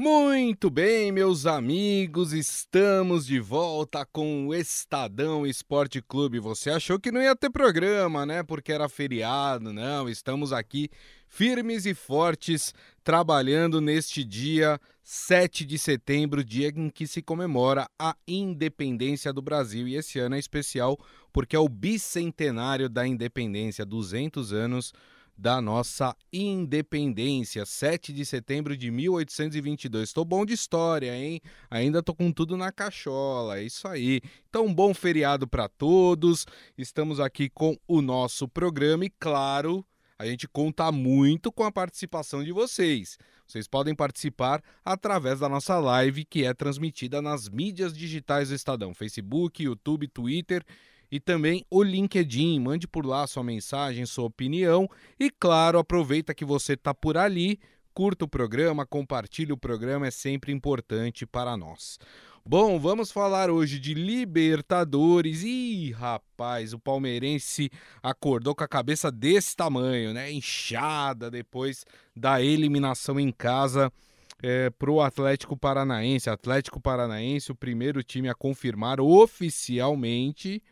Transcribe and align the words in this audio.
Muito 0.00 0.70
bem, 0.70 1.10
meus 1.10 1.44
amigos, 1.44 2.32
estamos 2.32 3.26
de 3.26 3.40
volta 3.40 4.06
com 4.06 4.46
o 4.46 4.54
Estadão 4.54 5.44
Esporte 5.44 6.00
Clube. 6.00 6.38
Você 6.38 6.70
achou 6.70 7.00
que 7.00 7.10
não 7.10 7.20
ia 7.20 7.34
ter 7.34 7.50
programa, 7.50 8.24
né? 8.24 8.44
Porque 8.44 8.70
era 8.70 8.88
feriado. 8.88 9.72
Não, 9.72 10.08
estamos 10.08 10.52
aqui 10.52 10.88
firmes 11.26 11.84
e 11.84 11.94
fortes 11.94 12.72
trabalhando 13.02 13.80
neste 13.80 14.22
dia 14.22 14.80
7 15.02 15.64
de 15.64 15.76
setembro, 15.76 16.44
dia 16.44 16.68
em 16.68 16.90
que 16.90 17.04
se 17.04 17.20
comemora 17.20 17.88
a 17.98 18.14
independência 18.24 19.32
do 19.32 19.42
Brasil. 19.42 19.88
E 19.88 19.96
esse 19.96 20.20
ano 20.20 20.36
é 20.36 20.38
especial 20.38 20.96
porque 21.32 21.56
é 21.56 21.58
o 21.58 21.68
bicentenário 21.68 22.88
da 22.88 23.04
independência, 23.04 23.84
200 23.84 24.52
anos 24.52 24.92
da 25.38 25.60
nossa 25.60 26.16
independência, 26.32 27.64
7 27.64 28.12
de 28.12 28.26
setembro 28.26 28.76
de 28.76 28.90
1822. 28.90 30.08
Estou 30.08 30.24
bom 30.24 30.44
de 30.44 30.52
história, 30.52 31.16
hein? 31.16 31.40
Ainda 31.70 32.02
tô 32.02 32.12
com 32.12 32.32
tudo 32.32 32.56
na 32.56 32.72
cachola, 32.72 33.60
é 33.60 33.62
isso 33.62 33.86
aí. 33.86 34.20
Então, 34.48 34.66
um 34.66 34.74
bom 34.74 34.92
feriado 34.92 35.46
para 35.46 35.68
todos. 35.68 36.44
Estamos 36.76 37.20
aqui 37.20 37.48
com 37.48 37.78
o 37.86 38.02
nosso 38.02 38.48
programa 38.48 39.04
e, 39.04 39.10
claro, 39.10 39.86
a 40.18 40.26
gente 40.26 40.48
conta 40.48 40.90
muito 40.90 41.52
com 41.52 41.62
a 41.62 41.70
participação 41.70 42.42
de 42.42 42.50
vocês. 42.50 43.16
Vocês 43.46 43.68
podem 43.68 43.94
participar 43.94 44.60
através 44.84 45.38
da 45.38 45.48
nossa 45.48 45.78
live 45.78 46.24
que 46.24 46.44
é 46.44 46.52
transmitida 46.52 47.22
nas 47.22 47.48
mídias 47.48 47.96
digitais 47.96 48.48
do 48.48 48.56
Estadão: 48.56 48.92
Facebook, 48.92 49.62
YouTube, 49.62 50.08
Twitter 50.08 50.64
e 51.10 51.18
também 51.18 51.64
o 51.70 51.82
LinkedIn. 51.82 52.60
Mande 52.60 52.86
por 52.86 53.04
lá 53.04 53.26
sua 53.26 53.42
mensagem, 53.42 54.06
sua 54.06 54.24
opinião 54.24 54.88
e, 55.18 55.30
claro, 55.30 55.78
aproveita 55.78 56.34
que 56.34 56.44
você 56.44 56.74
está 56.74 56.94
por 56.94 57.16
ali, 57.16 57.58
curta 57.94 58.24
o 58.24 58.28
programa, 58.28 58.86
compartilhe 58.86 59.52
o 59.52 59.56
programa, 59.56 60.06
é 60.06 60.10
sempre 60.10 60.52
importante 60.52 61.26
para 61.26 61.56
nós. 61.56 61.98
Bom, 62.50 62.78
vamos 62.80 63.12
falar 63.12 63.50
hoje 63.50 63.78
de 63.78 63.92
Libertadores. 63.92 65.42
Ih, 65.42 65.90
rapaz, 65.90 66.72
o 66.72 66.78
palmeirense 66.78 67.70
acordou 68.02 68.54
com 68.54 68.64
a 68.64 68.68
cabeça 68.68 69.12
desse 69.12 69.54
tamanho, 69.54 70.14
né? 70.14 70.32
Inchada 70.32 71.30
depois 71.30 71.84
da 72.16 72.40
eliminação 72.40 73.20
em 73.20 73.30
casa 73.30 73.92
é, 74.42 74.70
para 74.70 74.90
o 74.90 75.02
Atlético 75.02 75.58
Paranaense. 75.58 76.30
Atlético 76.30 76.80
Paranaense, 76.80 77.52
o 77.52 77.54
primeiro 77.54 78.02
time 78.02 78.30
a 78.30 78.34
confirmar 78.34 78.98
oficialmente 78.98 80.62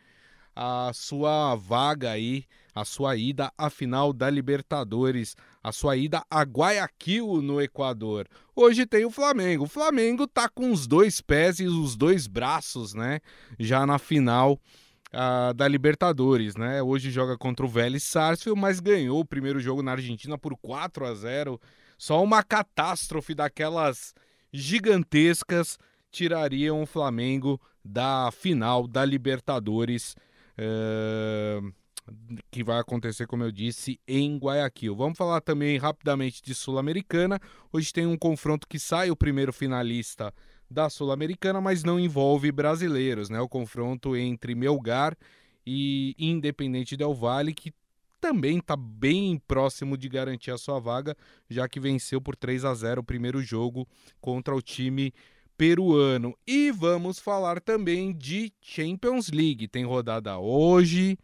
a 0.59 0.91
sua 0.91 1.53
vaga 1.55 2.09
aí, 2.09 2.43
a 2.73 2.83
sua 2.83 3.15
ida 3.15 3.53
à 3.55 3.69
final 3.69 4.11
da 4.11 4.27
Libertadores, 4.27 5.35
a 5.63 5.71
sua 5.71 5.95
ida 5.95 6.23
a 6.31 6.41
Guayaquil 6.41 7.43
no 7.43 7.61
Equador. 7.61 8.27
Hoje 8.55 8.87
tem 8.87 9.05
o 9.05 9.11
Flamengo. 9.11 9.65
O 9.65 9.67
Flamengo 9.67 10.25
tá 10.25 10.49
com 10.49 10.71
os 10.71 10.87
dois 10.87 11.21
pés 11.21 11.59
e 11.59 11.67
os 11.67 11.95
dois 11.95 12.25
braços, 12.25 12.95
né? 12.95 13.19
Já 13.59 13.85
na 13.85 13.99
final 13.99 14.59
uh, 15.13 15.53
da 15.53 15.67
Libertadores, 15.67 16.55
né? 16.55 16.81
Hoje 16.81 17.11
joga 17.11 17.37
contra 17.37 17.63
o 17.63 17.69
Vélez 17.69 18.01
Sarsfield, 18.01 18.59
mas 18.59 18.79
ganhou 18.79 19.19
o 19.19 19.25
primeiro 19.25 19.59
jogo 19.59 19.83
na 19.83 19.91
Argentina 19.91 20.39
por 20.39 20.57
4 20.57 21.05
a 21.05 21.13
0. 21.13 21.61
Só 21.99 22.23
uma 22.23 22.41
catástrofe 22.41 23.35
daquelas 23.35 24.15
gigantescas 24.51 25.77
tirariam 26.09 26.81
o 26.81 26.87
Flamengo 26.87 27.61
da 27.85 28.31
final 28.31 28.87
da 28.87 29.05
Libertadores 29.05 30.15
que 32.49 32.63
vai 32.63 32.79
acontecer, 32.79 33.27
como 33.27 33.43
eu 33.43 33.51
disse, 33.51 33.99
em 34.07 34.37
Guayaquil. 34.37 34.95
Vamos 34.95 35.17
falar 35.17 35.41
também 35.41 35.77
rapidamente 35.77 36.41
de 36.41 36.55
Sul-Americana. 36.55 37.39
Hoje 37.71 37.91
tem 37.93 38.05
um 38.05 38.17
confronto 38.17 38.67
que 38.67 38.79
sai 38.79 39.11
o 39.11 39.15
primeiro 39.15 39.53
finalista 39.53 40.33
da 40.69 40.89
Sul-Americana, 40.89 41.61
mas 41.61 41.83
não 41.83 41.99
envolve 41.99 42.51
brasileiros, 42.51 43.29
né? 43.29 43.39
O 43.39 43.47
confronto 43.47 44.15
entre 44.15 44.55
Melgar 44.55 45.15
e 45.65 46.15
Independente 46.17 46.97
Del 46.97 47.13
Valle, 47.13 47.53
que 47.53 47.73
também 48.19 48.57
está 48.57 48.75
bem 48.75 49.39
próximo 49.47 49.97
de 49.97 50.09
garantir 50.09 50.51
a 50.51 50.57
sua 50.57 50.79
vaga, 50.79 51.15
já 51.49 51.67
que 51.67 51.79
venceu 51.79 52.19
por 52.19 52.35
3 52.35 52.65
a 52.65 52.73
0 52.73 53.01
o 53.01 53.03
primeiro 53.03 53.41
jogo 53.41 53.87
contra 54.19 54.55
o 54.55 54.61
time 54.61 55.13
peruano. 55.57 56.37
E 56.45 56.71
vamos 56.71 57.19
falar 57.19 57.59
também 57.59 58.13
de 58.13 58.53
Champions 58.61 59.29
League. 59.29 59.67
Tem 59.67 59.83
rodada 59.83 60.37
hoje, 60.37 61.17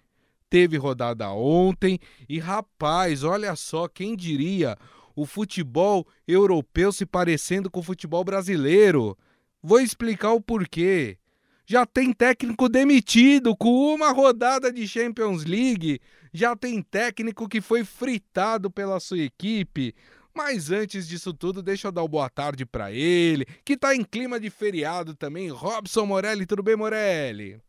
teve 0.50 0.78
rodada 0.78 1.30
ontem 1.32 2.00
e 2.28 2.40
rapaz, 2.40 3.24
olha 3.24 3.56
só, 3.56 3.88
quem 3.88 4.16
diria 4.16 4.78
o 5.16 5.26
futebol 5.26 6.08
europeu 6.28 6.92
se 6.92 7.06
parecendo 7.06 7.70
com 7.70 7.80
o 7.80 7.84
futebol 7.84 8.24
brasileiro? 8.24 9.18
Vou 9.62 9.80
explicar 9.80 10.34
o 10.34 10.42
porquê. 10.42 11.18
Já 11.66 11.86
tem 11.86 12.12
técnico 12.12 12.68
demitido 12.68 13.56
com 13.56 13.94
uma 13.94 14.12
rodada 14.12 14.72
de 14.72 14.86
Champions 14.88 15.46
League. 15.46 16.02
Já 16.34 16.56
tem 16.56 16.82
técnico 16.82 17.48
que 17.48 17.62
foi 17.62 17.86
fritado 17.86 18.70
pela 18.70 19.00
sua 19.00 19.20
equipe. 19.20 19.96
Mas 20.36 20.72
antes 20.72 21.08
disso 21.08 21.34
tudo, 21.34 21.62
deixa 21.62 21.88
eu 21.88 21.92
dar 21.92 22.02
uma 22.02 22.08
boa 22.08 22.30
tarde 22.30 22.66
para 22.66 22.92
ele, 22.92 23.46
que 23.64 23.78
tá 23.78 23.96
em 23.96 24.04
clima 24.04 24.40
de 24.40 24.50
feriado 24.50 25.16
também. 25.16 25.50
Robson 25.50 26.06
Morelli, 26.06 26.46
tudo 26.46 26.64
bem, 26.64 26.76
Morelli? 26.76 27.62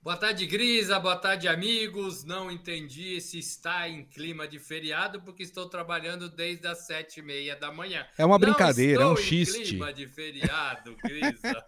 Boa 0.00 0.16
tarde, 0.16 0.46
Grisa. 0.46 0.98
Boa 0.98 1.16
tarde, 1.16 1.46
amigos. 1.48 2.24
Não 2.24 2.50
entendi 2.50 3.20
se 3.20 3.38
está 3.38 3.86
em 3.86 4.04
clima 4.04 4.48
de 4.48 4.58
feriado, 4.58 5.20
porque 5.20 5.42
estou 5.42 5.68
trabalhando 5.68 6.30
desde 6.30 6.66
as 6.66 6.86
sete 6.86 7.20
e 7.20 7.22
meia 7.22 7.54
da 7.54 7.70
manhã. 7.70 8.06
É 8.16 8.24
uma 8.24 8.38
brincadeira, 8.38 9.02
é 9.02 9.06
um 9.06 9.16
xiste. 9.16 9.64
clima 9.64 9.92
de 9.92 10.06
feriado, 10.06 10.96
Grisa. 11.04 11.64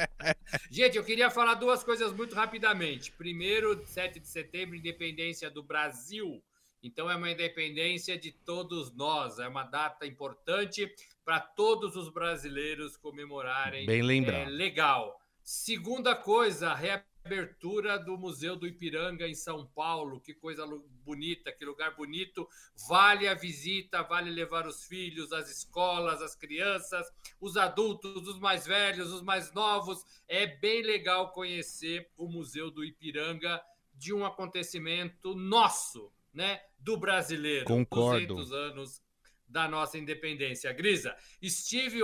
Gente, 0.70 0.96
eu 0.96 1.04
queria 1.04 1.28
falar 1.28 1.54
duas 1.54 1.84
coisas 1.84 2.14
muito 2.14 2.34
rapidamente. 2.34 3.12
Primeiro, 3.12 3.84
7 3.86 4.20
de 4.20 4.28
setembro, 4.28 4.74
independência 4.74 5.50
do 5.50 5.62
Brasil. 5.62 6.42
Então, 6.82 7.10
é 7.10 7.16
uma 7.16 7.30
independência 7.30 8.18
de 8.18 8.32
todos 8.32 8.92
nós, 8.92 9.38
é 9.38 9.46
uma 9.46 9.62
data 9.62 10.04
importante 10.04 10.92
para 11.24 11.38
todos 11.38 11.94
os 11.96 12.08
brasileiros 12.08 12.96
comemorarem. 12.96 13.86
Bem 13.86 14.02
lembrado. 14.02 14.48
É 14.48 14.50
legal. 14.50 15.20
Segunda 15.44 16.14
coisa, 16.14 16.74
reabertura 16.74 17.98
do 17.98 18.16
Museu 18.16 18.56
do 18.56 18.66
Ipiranga 18.66 19.28
em 19.28 19.34
São 19.34 19.66
Paulo. 19.66 20.20
Que 20.20 20.34
coisa 20.34 20.64
bonita, 21.04 21.52
que 21.52 21.64
lugar 21.64 21.94
bonito. 21.94 22.48
Vale 22.88 23.28
a 23.28 23.34
visita, 23.34 24.02
vale 24.02 24.30
levar 24.30 24.66
os 24.66 24.84
filhos, 24.84 25.32
as 25.32 25.50
escolas, 25.50 26.22
as 26.22 26.34
crianças, 26.34 27.06
os 27.40 27.56
adultos, 27.56 28.26
os 28.28 28.38
mais 28.38 28.66
velhos, 28.66 29.12
os 29.12 29.22
mais 29.22 29.52
novos. 29.52 30.04
É 30.28 30.46
bem 30.46 30.82
legal 30.82 31.32
conhecer 31.32 32.08
o 32.16 32.28
Museu 32.28 32.70
do 32.70 32.84
Ipiranga 32.84 33.62
de 33.94 34.12
um 34.12 34.24
acontecimento 34.24 35.34
nosso, 35.34 36.10
né? 36.32 36.60
do 36.78 36.96
brasileiro. 36.96 37.64
Concordo. 37.64 38.34
200 38.34 38.52
anos 38.52 39.02
da 39.46 39.68
nossa 39.68 39.98
independência. 39.98 40.72
Grisa, 40.72 41.16
estive 41.40 42.00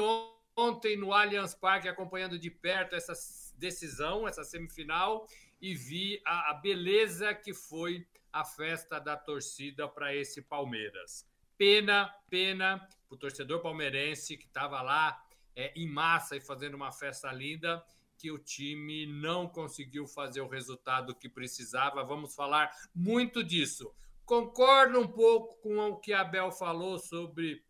ontem 0.56 0.96
no 0.96 1.12
Allianz 1.12 1.54
Parque 1.54 1.88
acompanhando 1.88 2.38
de 2.38 2.50
perto 2.50 2.94
essa 2.94 3.12
decisão, 3.56 4.28
essa 4.28 4.44
semifinal, 4.44 5.26
e 5.60 5.74
vi 5.74 6.20
a, 6.24 6.50
a 6.50 6.54
beleza 6.54 7.34
que 7.34 7.52
foi 7.52 8.06
a 8.32 8.44
festa 8.44 8.98
da 8.98 9.16
torcida 9.16 9.88
para 9.88 10.14
esse 10.14 10.42
Palmeiras. 10.42 11.26
Pena, 11.56 12.14
pena 12.30 12.78
para 13.08 13.14
o 13.14 13.18
torcedor 13.18 13.60
palmeirense 13.60 14.36
que 14.36 14.46
estava 14.46 14.80
lá 14.80 15.20
é, 15.56 15.72
em 15.74 15.88
massa 15.88 16.36
e 16.36 16.40
fazendo 16.40 16.74
uma 16.74 16.92
festa 16.92 17.32
linda 17.32 17.82
que 18.16 18.30
o 18.30 18.38
time 18.38 19.06
não 19.06 19.48
conseguiu 19.48 20.06
fazer 20.06 20.40
o 20.40 20.48
resultado 20.48 21.14
que 21.14 21.28
precisava. 21.28 22.04
Vamos 22.04 22.34
falar 22.34 22.70
muito 22.94 23.42
disso. 23.42 23.92
Concordo 24.28 25.00
um 25.00 25.08
pouco 25.08 25.56
com 25.62 25.78
o 25.78 25.96
que 25.96 26.12
a 26.12 26.20
Abel 26.20 26.52
falou 26.52 26.98
sobre 26.98 27.64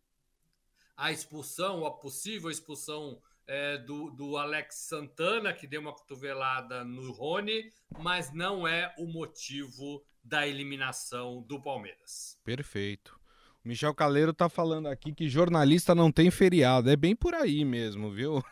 a 0.97 1.09
expulsão, 1.09 1.85
a 1.85 1.91
possível 1.91 2.51
expulsão 2.51 3.17
é, 3.47 3.77
do, 3.77 4.11
do 4.11 4.35
Alex 4.35 4.75
Santana, 4.89 5.53
que 5.53 5.65
deu 5.65 5.79
uma 5.79 5.93
cotovelada 5.93 6.83
no 6.83 7.13
Rony, 7.13 7.71
mas 7.97 8.33
não 8.33 8.67
é 8.67 8.93
o 8.97 9.07
motivo 9.07 10.03
da 10.21 10.45
eliminação 10.45 11.41
do 11.43 11.61
Palmeiras. 11.61 12.37
Perfeito. 12.43 13.17
O 13.63 13.69
Michel 13.69 13.95
Caleiro 13.95 14.33
tá 14.33 14.49
falando 14.49 14.89
aqui 14.89 15.13
que 15.13 15.29
jornalista 15.29 15.95
não 15.95 16.11
tem 16.11 16.29
feriado. 16.29 16.89
É 16.89 16.97
bem 16.97 17.15
por 17.15 17.33
aí 17.33 17.63
mesmo, 17.63 18.11
viu? 18.11 18.43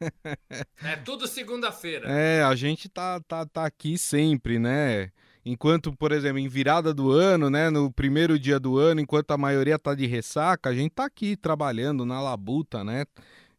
é 0.84 0.94
tudo 1.04 1.26
segunda-feira. 1.26 2.08
É, 2.08 2.44
a 2.44 2.54
gente 2.54 2.88
tá, 2.88 3.20
tá, 3.22 3.44
tá 3.44 3.66
aqui 3.66 3.98
sempre, 3.98 4.56
né? 4.60 5.10
Enquanto, 5.48 5.92
por 5.92 6.10
exemplo, 6.10 6.40
em 6.40 6.48
virada 6.48 6.92
do 6.92 7.12
ano, 7.12 7.48
né, 7.48 7.70
no 7.70 7.88
primeiro 7.88 8.36
dia 8.36 8.58
do 8.58 8.76
ano, 8.76 9.00
enquanto 9.00 9.30
a 9.30 9.38
maioria 9.38 9.78
tá 9.78 9.94
de 9.94 10.04
ressaca, 10.04 10.70
a 10.70 10.74
gente 10.74 10.90
tá 10.90 11.04
aqui 11.04 11.36
trabalhando 11.36 12.04
na 12.04 12.20
labuta, 12.20 12.82
né? 12.82 13.04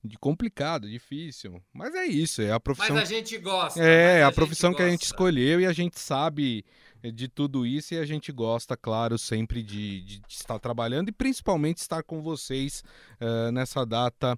De 0.03 0.17
complicado, 0.17 0.89
difícil. 0.89 1.61
Mas 1.73 1.95
é 1.95 2.05
isso, 2.05 2.41
é 2.41 2.51
a 2.51 2.59
profissão. 2.59 2.93
Mas 2.93 3.09
a 3.09 3.13
gente 3.13 3.37
gosta. 3.37 3.81
É, 3.81 4.21
a, 4.21 4.27
a 4.27 4.31
profissão 4.33 4.73
que 4.73 4.81
a 4.81 4.89
gente 4.89 5.03
escolheu 5.03 5.61
e 5.61 5.65
a 5.65 5.71
gente 5.71 5.97
sabe 5.97 6.65
de 7.13 7.29
tudo 7.29 7.65
isso 7.65 7.93
e 7.93 7.97
a 7.97 8.05
gente 8.05 8.33
gosta, 8.33 8.75
claro, 8.75 9.17
sempre 9.17 9.63
de, 9.63 10.01
de 10.01 10.21
estar 10.27 10.59
trabalhando 10.59 11.07
e 11.07 11.13
principalmente 11.13 11.77
estar 11.77 12.03
com 12.03 12.21
vocês 12.21 12.83
uh, 13.21 13.49
nessa 13.53 13.85
data 13.85 14.37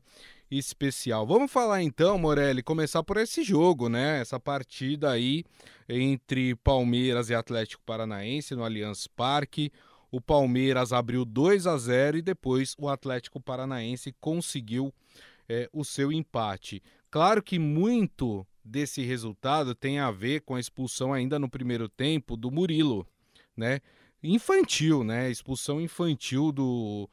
especial. 0.51 1.25
Vamos 1.25 1.51
falar 1.51 1.83
então, 1.83 2.17
Morelli, 2.17 2.63
começar 2.63 3.03
por 3.03 3.17
esse 3.17 3.43
jogo, 3.43 3.87
né? 3.87 4.19
Essa 4.19 4.39
partida 4.39 5.11
aí 5.11 5.43
entre 5.87 6.55
Palmeiras 6.55 7.29
e 7.29 7.35
Atlético 7.35 7.83
Paranaense 7.85 8.55
no 8.55 8.63
Allianz 8.63 9.07
Parque. 9.07 9.71
O 10.11 10.19
Palmeiras 10.19 10.91
abriu 10.91 11.23
2 11.23 11.67
a 11.67 11.77
0 11.77 12.17
e 12.17 12.21
depois 12.21 12.75
o 12.79 12.89
Atlético 12.89 13.39
Paranaense 13.39 14.15
conseguiu 14.19 14.93
é, 15.47 15.69
o 15.71 15.85
seu 15.85 16.11
empate. 16.11 16.81
Claro 17.11 17.43
que 17.43 17.59
muito 17.59 18.45
desse 18.63 19.03
resultado 19.03 19.75
tem 19.75 19.99
a 19.99 20.11
ver 20.11 20.41
com 20.41 20.55
a 20.55 20.59
expulsão 20.59 21.13
ainda 21.13 21.37
no 21.37 21.49
primeiro 21.49 21.87
tempo 21.87 22.35
do 22.35 22.51
Murilo, 22.51 23.05
né? 23.55 23.81
Infantil, 24.21 25.03
né? 25.03 25.29
Expulsão 25.29 25.79
infantil 25.79 26.51
do, 26.51 27.09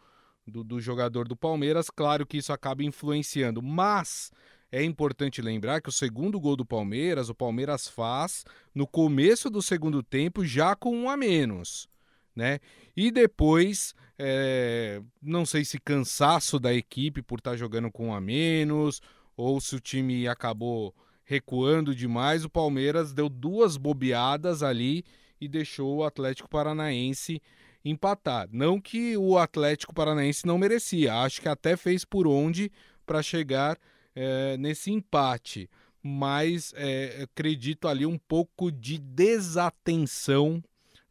do, 0.46 0.62
do 0.62 0.80
jogador 0.80 1.26
do 1.26 1.36
Palmeiras. 1.36 1.90
Claro 1.90 2.26
que 2.26 2.38
isso 2.38 2.52
acaba 2.52 2.84
influenciando, 2.84 3.62
mas 3.62 4.30
é 4.70 4.82
importante 4.82 5.40
lembrar 5.40 5.80
que 5.80 5.88
o 5.88 5.92
segundo 5.92 6.40
gol 6.40 6.56
do 6.56 6.64
Palmeiras, 6.64 7.28
o 7.28 7.34
Palmeiras 7.34 7.88
faz 7.88 8.44
no 8.74 8.86
começo 8.86 9.48
do 9.48 9.62
segundo 9.62 10.02
tempo, 10.02 10.44
já 10.44 10.74
com 10.74 10.96
um 10.96 11.08
a 11.08 11.16
menos. 11.16 11.88
Né? 12.34 12.58
E 12.94 13.10
depois, 13.10 13.94
é, 14.18 15.00
não 15.22 15.46
sei 15.46 15.64
se 15.64 15.78
cansaço 15.78 16.58
da 16.58 16.74
equipe 16.74 17.22
por 17.22 17.38
estar 17.38 17.52
tá 17.52 17.56
jogando 17.56 17.90
com 17.90 18.08
um 18.08 18.14
a 18.14 18.20
menos, 18.20 19.00
ou 19.36 19.60
se 19.60 19.74
o 19.74 19.80
time 19.80 20.28
acabou 20.28 20.94
recuando 21.24 21.94
demais, 21.94 22.44
o 22.44 22.50
Palmeiras 22.50 23.12
deu 23.12 23.28
duas 23.28 23.76
bobeadas 23.76 24.62
ali 24.62 25.04
e 25.40 25.48
deixou 25.48 25.96
o 25.96 26.04
Atlético 26.04 26.48
Paranaense 26.48 27.42
empatar. 27.90 28.48
Não 28.50 28.80
que 28.80 29.16
o 29.16 29.38
Atlético 29.38 29.94
Paranaense 29.94 30.46
não 30.46 30.58
merecia, 30.58 31.14
acho 31.14 31.40
que 31.40 31.48
até 31.48 31.76
fez 31.76 32.04
por 32.04 32.26
onde 32.26 32.70
para 33.04 33.22
chegar 33.22 33.78
é, 34.14 34.56
nesse 34.56 34.90
empate, 34.90 35.70
mas 36.02 36.72
é, 36.76 37.22
acredito 37.22 37.86
ali 37.86 38.04
um 38.04 38.18
pouco 38.18 38.70
de 38.72 38.98
desatenção 38.98 40.62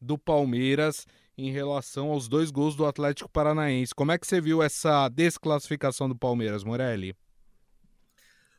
do 0.02 0.18
Palmeiras 0.18 1.08
em 1.38 1.52
relação 1.52 2.12
aos 2.12 2.28
dois 2.28 2.52
gols 2.52 2.76
do 2.76 2.86
Atlético 2.86 3.30
Paranaense. 3.30 3.94
Como 3.94 4.12
é 4.12 4.18
que 4.18 4.28
você 4.28 4.40
viu 4.40 4.62
essa 4.62 5.10
desclassificação 5.10 6.08
do 6.08 6.16
Palmeiras, 6.16 6.64
Morelli? 6.64 7.16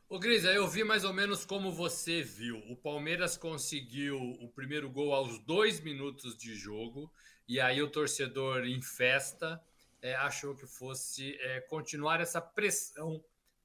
Ô, 0.09 0.17
Grisa, 0.17 0.53
eu 0.53 0.67
vi 0.67 0.85
mais 0.85 1.03
ou 1.03 1.11
menos 1.11 1.43
como 1.43 1.71
você 1.71 2.21
viu. 2.21 2.57
O 2.69 2.77
Palmeiras 2.77 3.35
conseguiu 3.35 4.17
o 4.39 4.47
primeiro 4.49 4.89
gol 4.89 5.13
aos 5.13 5.37
dois 5.39 5.81
minutos 5.81 6.37
de 6.37 6.55
jogo, 6.55 7.11
e 7.47 7.59
aí 7.59 7.81
o 7.81 7.89
torcedor 7.89 8.65
em 8.65 8.81
festa 8.81 9.61
é, 10.01 10.15
achou 10.15 10.55
que 10.55 10.67
fosse 10.67 11.37
é, 11.39 11.61
continuar 11.61 12.19
essa 12.19 12.41
pressão 12.41 13.23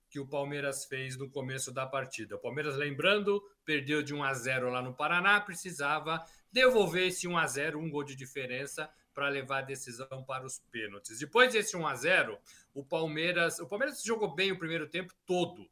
que 0.08 0.20
o 0.20 0.26
Palmeiras 0.26 0.84
fez 0.84 1.16
no 1.16 1.28
começo 1.28 1.72
da 1.72 1.86
partida. 1.86 2.36
O 2.36 2.38
Palmeiras, 2.38 2.76
lembrando, 2.76 3.42
perdeu 3.64 4.02
de 4.02 4.14
1 4.14 4.22
a 4.22 4.34
0 4.34 4.70
lá 4.70 4.82
no 4.82 4.94
Paraná, 4.94 5.40
precisava 5.40 6.22
devolver 6.50 7.08
esse 7.08 7.26
1 7.26 7.36
a 7.36 7.46
0 7.46 7.78
um 7.78 7.90
gol 7.90 8.04
de 8.04 8.14
diferença 8.14 8.90
para 9.14 9.28
levar 9.28 9.58
a 9.58 9.62
decisão 9.62 10.22
para 10.24 10.44
os 10.44 10.58
pênaltis. 10.70 11.18
Depois 11.18 11.52
desse 11.52 11.76
1 11.76 11.86
a 11.86 11.94
0 11.94 12.38
o 12.74 12.84
Palmeiras, 12.84 13.58
o 13.58 13.66
Palmeiras 13.66 14.02
jogou 14.02 14.34
bem 14.34 14.52
o 14.52 14.58
primeiro 14.58 14.88
tempo 14.88 15.14
todo 15.26 15.70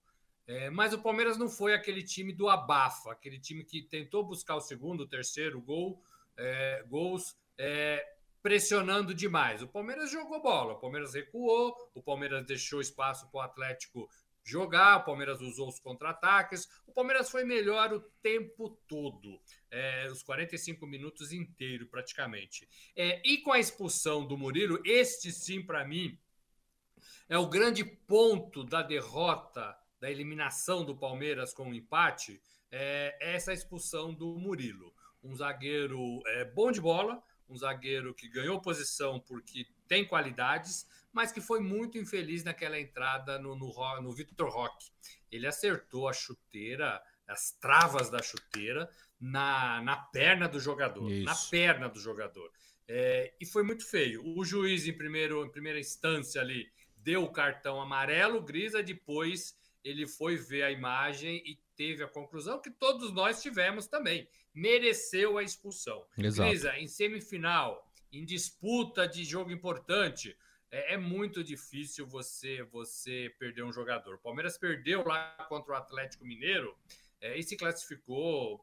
é, 0.51 0.69
mas 0.69 0.93
o 0.93 0.99
Palmeiras 0.99 1.39
não 1.39 1.49
foi 1.49 1.75
aquele 1.75 2.03
time 2.03 2.33
do 2.33 2.49
abafa, 2.49 3.13
aquele 3.13 3.39
time 3.39 3.63
que 3.63 3.83
tentou 3.83 4.25
buscar 4.25 4.57
o 4.57 4.61
segundo, 4.61 5.03
o 5.03 5.07
terceiro 5.07 5.61
gol, 5.61 6.03
é, 6.37 6.85
gols 6.89 7.37
é, 7.63 8.03
pressionando 8.43 9.15
demais. 9.15 9.63
O 9.63 9.69
Palmeiras 9.69 10.11
jogou 10.11 10.43
bola, 10.43 10.73
o 10.73 10.81
Palmeiras 10.81 11.13
recuou, 11.13 11.77
o 11.95 12.03
Palmeiras 12.03 12.47
deixou 12.47 12.81
espaço 12.81 13.31
para 13.31 13.39
o 13.39 13.43
Atlético 13.43 14.09
jogar, 14.43 14.97
o 14.97 15.05
Palmeiras 15.05 15.43
usou 15.43 15.69
os 15.69 15.79
contra-ataques, 15.79 16.67
o 16.87 16.93
Palmeiras 16.93 17.31
foi 17.31 17.45
melhor 17.45 17.93
o 17.93 18.01
tempo 18.23 18.71
todo, 18.89 19.39
é, 19.71 20.09
os 20.11 20.23
45 20.23 20.87
minutos 20.87 21.33
inteiro 21.33 21.87
praticamente. 21.87 22.67
É, 22.97 23.21
e 23.23 23.39
com 23.39 23.53
a 23.53 23.61
expulsão 23.61 24.27
do 24.27 24.39
Murilo, 24.39 24.81
este 24.83 25.31
sim 25.31 25.63
para 25.63 25.87
mim 25.87 26.19
é 27.29 27.37
o 27.37 27.47
grande 27.47 27.85
ponto 27.85 28.65
da 28.65 28.81
derrota 28.81 29.77
da 30.01 30.11
eliminação 30.11 30.83
do 30.83 30.97
Palmeiras 30.97 31.53
com 31.53 31.65
o 31.65 31.67
um 31.67 31.75
empate 31.75 32.41
é 32.71 33.17
essa 33.21 33.53
expulsão 33.53 34.15
do 34.15 34.39
Murilo. 34.39 34.95
Um 35.23 35.35
zagueiro 35.35 36.21
é, 36.27 36.45
bom 36.45 36.73
de 36.73 36.81
bola, 36.81 37.23
um 37.51 37.57
zagueiro 37.57 38.15
que 38.15 38.29
ganhou 38.29 38.61
posição 38.61 39.21
porque 39.21 39.67
tem 39.89 40.07
qualidades, 40.07 40.87
mas 41.13 41.33
que 41.33 41.41
foi 41.41 41.61
muito 41.61 41.99
infeliz 41.99 42.45
naquela 42.45 42.79
entrada 42.79 43.39
no, 43.39 43.57
no, 43.57 44.01
no 44.01 44.13
Victor 44.13 44.49
Roque. 44.49 44.91
Ele 45.31 45.47
acertou 45.47 46.09
a 46.09 46.13
chuteira, 46.13 47.03
as 47.27 47.53
travas 47.61 48.09
da 48.09 48.23
chuteira, 48.23 48.89
na, 49.21 49.83
na 49.83 49.97
perna 49.97 50.49
do 50.49 50.61
jogador. 50.61 51.11
Isso. 51.11 51.25
Na 51.25 51.35
perna 51.35 51.89
do 51.89 52.01
jogador. 52.01 52.51
É, 52.89 53.35
e 53.41 53.47
foi 53.47 53.63
muito 53.63 53.87
feio. 53.87 54.23
O 54.37 54.45
juiz, 54.45 54.87
em, 54.87 54.93
primeiro, 54.93 55.45
em 55.45 55.51
primeira 55.51 55.79
instância 55.79 56.41
ali, 56.41 56.71
deu 56.97 57.25
o 57.25 57.33
cartão 57.33 57.81
amarelo, 57.81 58.43
Grisa, 58.43 58.83
depois 58.83 59.59
ele 59.83 60.07
foi 60.07 60.37
ver 60.37 60.63
a 60.63 60.71
imagem 60.71 61.43
e 61.45 61.59
teve 61.81 62.05
a 62.05 62.09
conclusão 62.09 62.61
que 62.61 62.71
todos 62.71 63.11
nós 63.11 63.41
tivemos 63.41 63.87
também. 63.87 64.29
Mereceu 64.53 65.39
a 65.39 65.43
expulsão. 65.43 66.05
Exato. 66.19 66.51
Grisa, 66.51 66.79
em 66.79 66.87
semifinal, 66.87 67.91
em 68.13 68.23
disputa 68.23 69.09
de 69.09 69.25
jogo 69.25 69.51
importante, 69.51 70.37
é, 70.71 70.93
é, 70.93 70.97
muito 70.99 71.43
difícil 71.43 72.07
você 72.07 72.63
você 72.65 73.35
perder 73.39 73.63
um 73.63 73.73
jogador. 73.73 74.17
O 74.17 74.19
Palmeiras 74.19 74.59
perdeu 74.59 75.03
lá 75.07 75.35
contra 75.49 75.73
o 75.73 75.75
Atlético 75.75 76.27
Mineiro 76.27 76.77
é, 77.19 77.39
e 77.39 77.43
se 77.43 77.57
classificou 77.57 78.63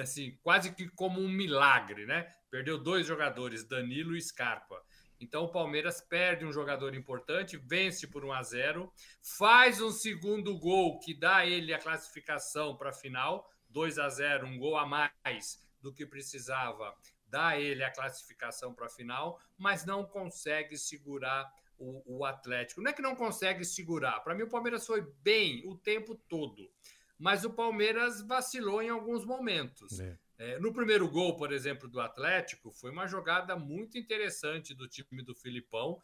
assim, 0.00 0.38
quase 0.42 0.74
que 0.74 0.88
como 0.88 1.20
um 1.20 1.28
milagre, 1.28 2.06
né? 2.06 2.32
Perdeu 2.50 2.78
dois 2.78 3.06
jogadores, 3.06 3.64
Danilo 3.64 4.16
e 4.16 4.22
Scarpa. 4.22 4.82
Então 5.20 5.44
o 5.44 5.50
Palmeiras 5.50 6.00
perde 6.00 6.44
um 6.44 6.52
jogador 6.52 6.94
importante, 6.94 7.56
vence 7.56 8.06
por 8.06 8.24
1 8.24 8.32
a 8.32 8.42
0, 8.42 8.92
faz 9.22 9.80
um 9.80 9.90
segundo 9.90 10.58
gol 10.58 10.98
que 10.98 11.14
dá 11.14 11.46
ele 11.46 11.72
a 11.72 11.78
classificação 11.78 12.76
para 12.76 12.90
a 12.90 12.92
final, 12.92 13.50
2 13.70 13.98
a 13.98 14.08
0, 14.08 14.46
um 14.46 14.58
gol 14.58 14.76
a 14.76 14.86
mais 14.86 15.64
do 15.80 15.92
que 15.92 16.04
precisava, 16.04 16.94
dá 17.26 17.58
ele 17.58 17.82
a 17.82 17.90
classificação 17.90 18.74
para 18.74 18.86
a 18.86 18.90
final, 18.90 19.40
mas 19.56 19.84
não 19.84 20.04
consegue 20.04 20.76
segurar 20.76 21.50
o, 21.78 22.18
o, 22.18 22.24
Atlético. 22.24 22.80
Não 22.80 22.90
é 22.90 22.94
que 22.94 23.02
não 23.02 23.14
consegue 23.14 23.64
segurar, 23.64 24.20
para 24.20 24.34
mim 24.34 24.42
o 24.42 24.48
Palmeiras 24.50 24.86
foi 24.86 25.02
bem 25.22 25.62
o 25.66 25.76
tempo 25.76 26.14
todo, 26.28 26.70
mas 27.18 27.44
o 27.44 27.50
Palmeiras 27.50 28.22
vacilou 28.22 28.82
em 28.82 28.90
alguns 28.90 29.24
momentos. 29.24 29.98
É. 30.00 30.18
É, 30.38 30.58
no 30.58 30.72
primeiro 30.72 31.08
gol, 31.08 31.36
por 31.36 31.52
exemplo, 31.52 31.88
do 31.88 32.00
Atlético, 32.00 32.70
foi 32.70 32.90
uma 32.90 33.06
jogada 33.06 33.56
muito 33.56 33.96
interessante 33.96 34.74
do 34.74 34.86
time 34.86 35.22
do 35.22 35.34
Filipão, 35.34 35.98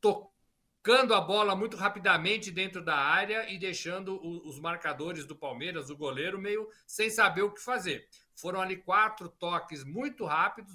tocando 0.00 1.12
a 1.12 1.20
bola 1.20 1.56
muito 1.56 1.76
rapidamente 1.76 2.50
dentro 2.52 2.84
da 2.84 2.96
área 2.96 3.52
e 3.52 3.58
deixando 3.58 4.20
os 4.46 4.60
marcadores 4.60 5.26
do 5.26 5.34
Palmeiras, 5.34 5.90
o 5.90 5.96
goleiro, 5.96 6.40
meio 6.40 6.68
sem 6.86 7.10
saber 7.10 7.42
o 7.42 7.52
que 7.52 7.60
fazer. 7.60 8.08
Foram 8.34 8.60
ali 8.60 8.76
quatro 8.76 9.28
toques 9.28 9.82
muito 9.82 10.24
rápidos, 10.24 10.74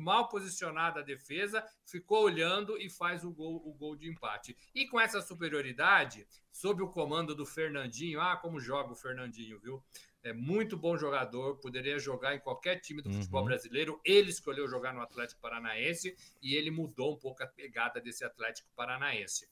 mal 0.00 0.28
posicionada 0.28 1.00
a 1.00 1.04
defesa, 1.04 1.62
ficou 1.84 2.24
olhando 2.24 2.78
e 2.78 2.88
faz 2.88 3.22
o 3.22 3.30
gol, 3.30 3.62
o 3.66 3.74
gol 3.74 3.94
de 3.94 4.08
empate. 4.08 4.56
E 4.74 4.86
com 4.88 4.98
essa 4.98 5.20
superioridade, 5.20 6.26
sob 6.50 6.82
o 6.82 6.88
comando 6.88 7.34
do 7.34 7.44
Fernandinho, 7.44 8.20
ah, 8.20 8.36
como 8.36 8.58
joga 8.58 8.92
o 8.92 8.96
Fernandinho, 8.96 9.60
viu? 9.60 9.84
É 10.22 10.32
muito 10.32 10.76
bom 10.76 10.96
jogador, 10.96 11.56
poderia 11.56 11.98
jogar 11.98 12.34
em 12.34 12.40
qualquer 12.40 12.80
time 12.80 13.00
do 13.00 13.08
uhum. 13.08 13.14
futebol 13.16 13.44
brasileiro. 13.44 14.00
Ele 14.04 14.30
escolheu 14.30 14.68
jogar 14.68 14.92
no 14.92 15.00
Atlético 15.00 15.40
Paranaense 15.40 16.14
e 16.42 16.54
ele 16.54 16.70
mudou 16.70 17.14
um 17.14 17.18
pouco 17.18 17.42
a 17.42 17.46
pegada 17.46 18.00
desse 18.00 18.24
Atlético 18.24 18.68
Paranaense. 18.76 19.48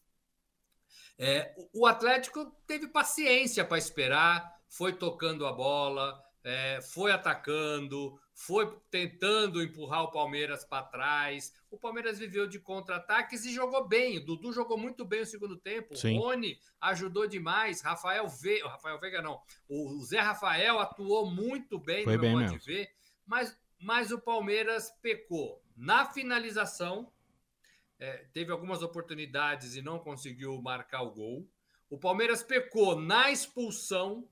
É, 1.19 1.55
o 1.73 1.87
Atlético 1.87 2.47
teve 2.67 2.87
paciência 2.89 3.65
para 3.65 3.79
esperar, 3.79 4.61
foi 4.69 4.93
tocando 4.93 5.47
a 5.47 5.53
bola, 5.53 6.23
é, 6.45 6.81
foi 6.81 7.11
atacando, 7.11 8.19
foi 8.33 8.73
tentando 8.91 9.63
empurrar 9.63 10.05
o 10.05 10.11
Palmeiras 10.11 10.65
para 10.65 10.85
trás. 10.85 11.53
O 11.71 11.79
Palmeiras 11.79 12.19
viveu 12.19 12.47
de 12.47 12.59
contra-ataques 12.59 13.45
e 13.45 13.53
jogou 13.53 13.87
bem. 13.87 14.19
O 14.19 14.25
Dudu 14.25 14.53
jogou 14.53 14.79
muito 14.79 15.05
bem 15.05 15.23
o 15.23 15.27
segundo 15.27 15.57
tempo. 15.57 15.97
Sim. 15.97 16.17
O 16.17 16.21
Rony 16.21 16.59
ajudou 16.81 17.27
demais. 17.27 17.81
Rafael 17.81 18.29
Veiga, 18.29 18.69
Rafael 18.69 18.99
Veiga 19.01 19.21
não. 19.21 19.41
O 19.69 20.01
Zé 20.03 20.21
Rafael 20.21 20.79
atuou 20.79 21.27
muito 21.27 21.79
bem 21.79 22.05
foi 22.05 22.15
no 22.15 22.21
bem 22.23 22.33
modo 22.33 22.51
de 22.51 22.59
ver, 22.59 22.89
mas, 23.27 23.59
mas 23.81 24.13
o 24.13 24.21
Palmeiras 24.21 24.91
pecou 25.03 25.63
na 25.77 26.07
finalização. 26.07 27.13
É, 28.01 28.25
teve 28.33 28.53
algumas 28.53 28.81
oportunidades 28.81 29.75
e 29.75 29.83
não 29.83 29.99
conseguiu 29.99 30.63
marcar 30.63 31.03
o 31.03 31.11
gol. 31.11 31.51
O 31.91 31.99
Palmeiras 31.99 32.45
pecou 32.45 33.01
na 33.01 33.31
expulsão 33.31 34.29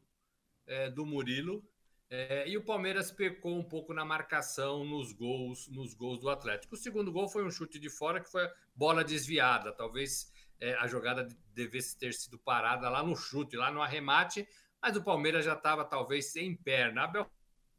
é, 0.66 0.88
do 0.88 1.04
Murilo 1.04 1.64
É, 2.08 2.48
e 2.48 2.56
o 2.56 2.64
Palmeiras 2.64 3.10
pecou 3.10 3.58
um 3.58 3.64
pouco 3.64 3.92
na 3.92 4.04
marcação 4.04 4.84
nos 4.84 5.12
gols, 5.12 5.68
nos 5.68 5.92
gols 5.92 6.20
do 6.20 6.28
Atlético. 6.28 6.75
O 6.75 6.78
segundo 6.78 7.10
gol 7.10 7.28
foi 7.28 7.44
um 7.44 7.50
chute 7.50 7.78
de 7.78 7.90
fora 7.90 8.20
que 8.20 8.30
foi 8.30 8.48
bola 8.75 9.02
desviada. 9.02 9.72
Talvez 9.72 10.32
é, 10.60 10.75
a 10.75 10.86
jogada 10.86 11.26
devesse 11.52 11.98
ter 11.98 12.12
sido 12.14 12.38
parada 12.38 12.88
lá 12.88 13.02
no 13.02 13.16
chute, 13.16 13.56
lá 13.56 13.72
no 13.72 13.82
arremate, 13.82 14.46
mas 14.80 14.96
o 14.96 15.02
Palmeiras 15.02 15.44
já 15.44 15.54
estava 15.54 15.84
talvez 15.84 16.26
sem 16.26 16.54
perna. 16.54 17.04
Abel 17.04 17.28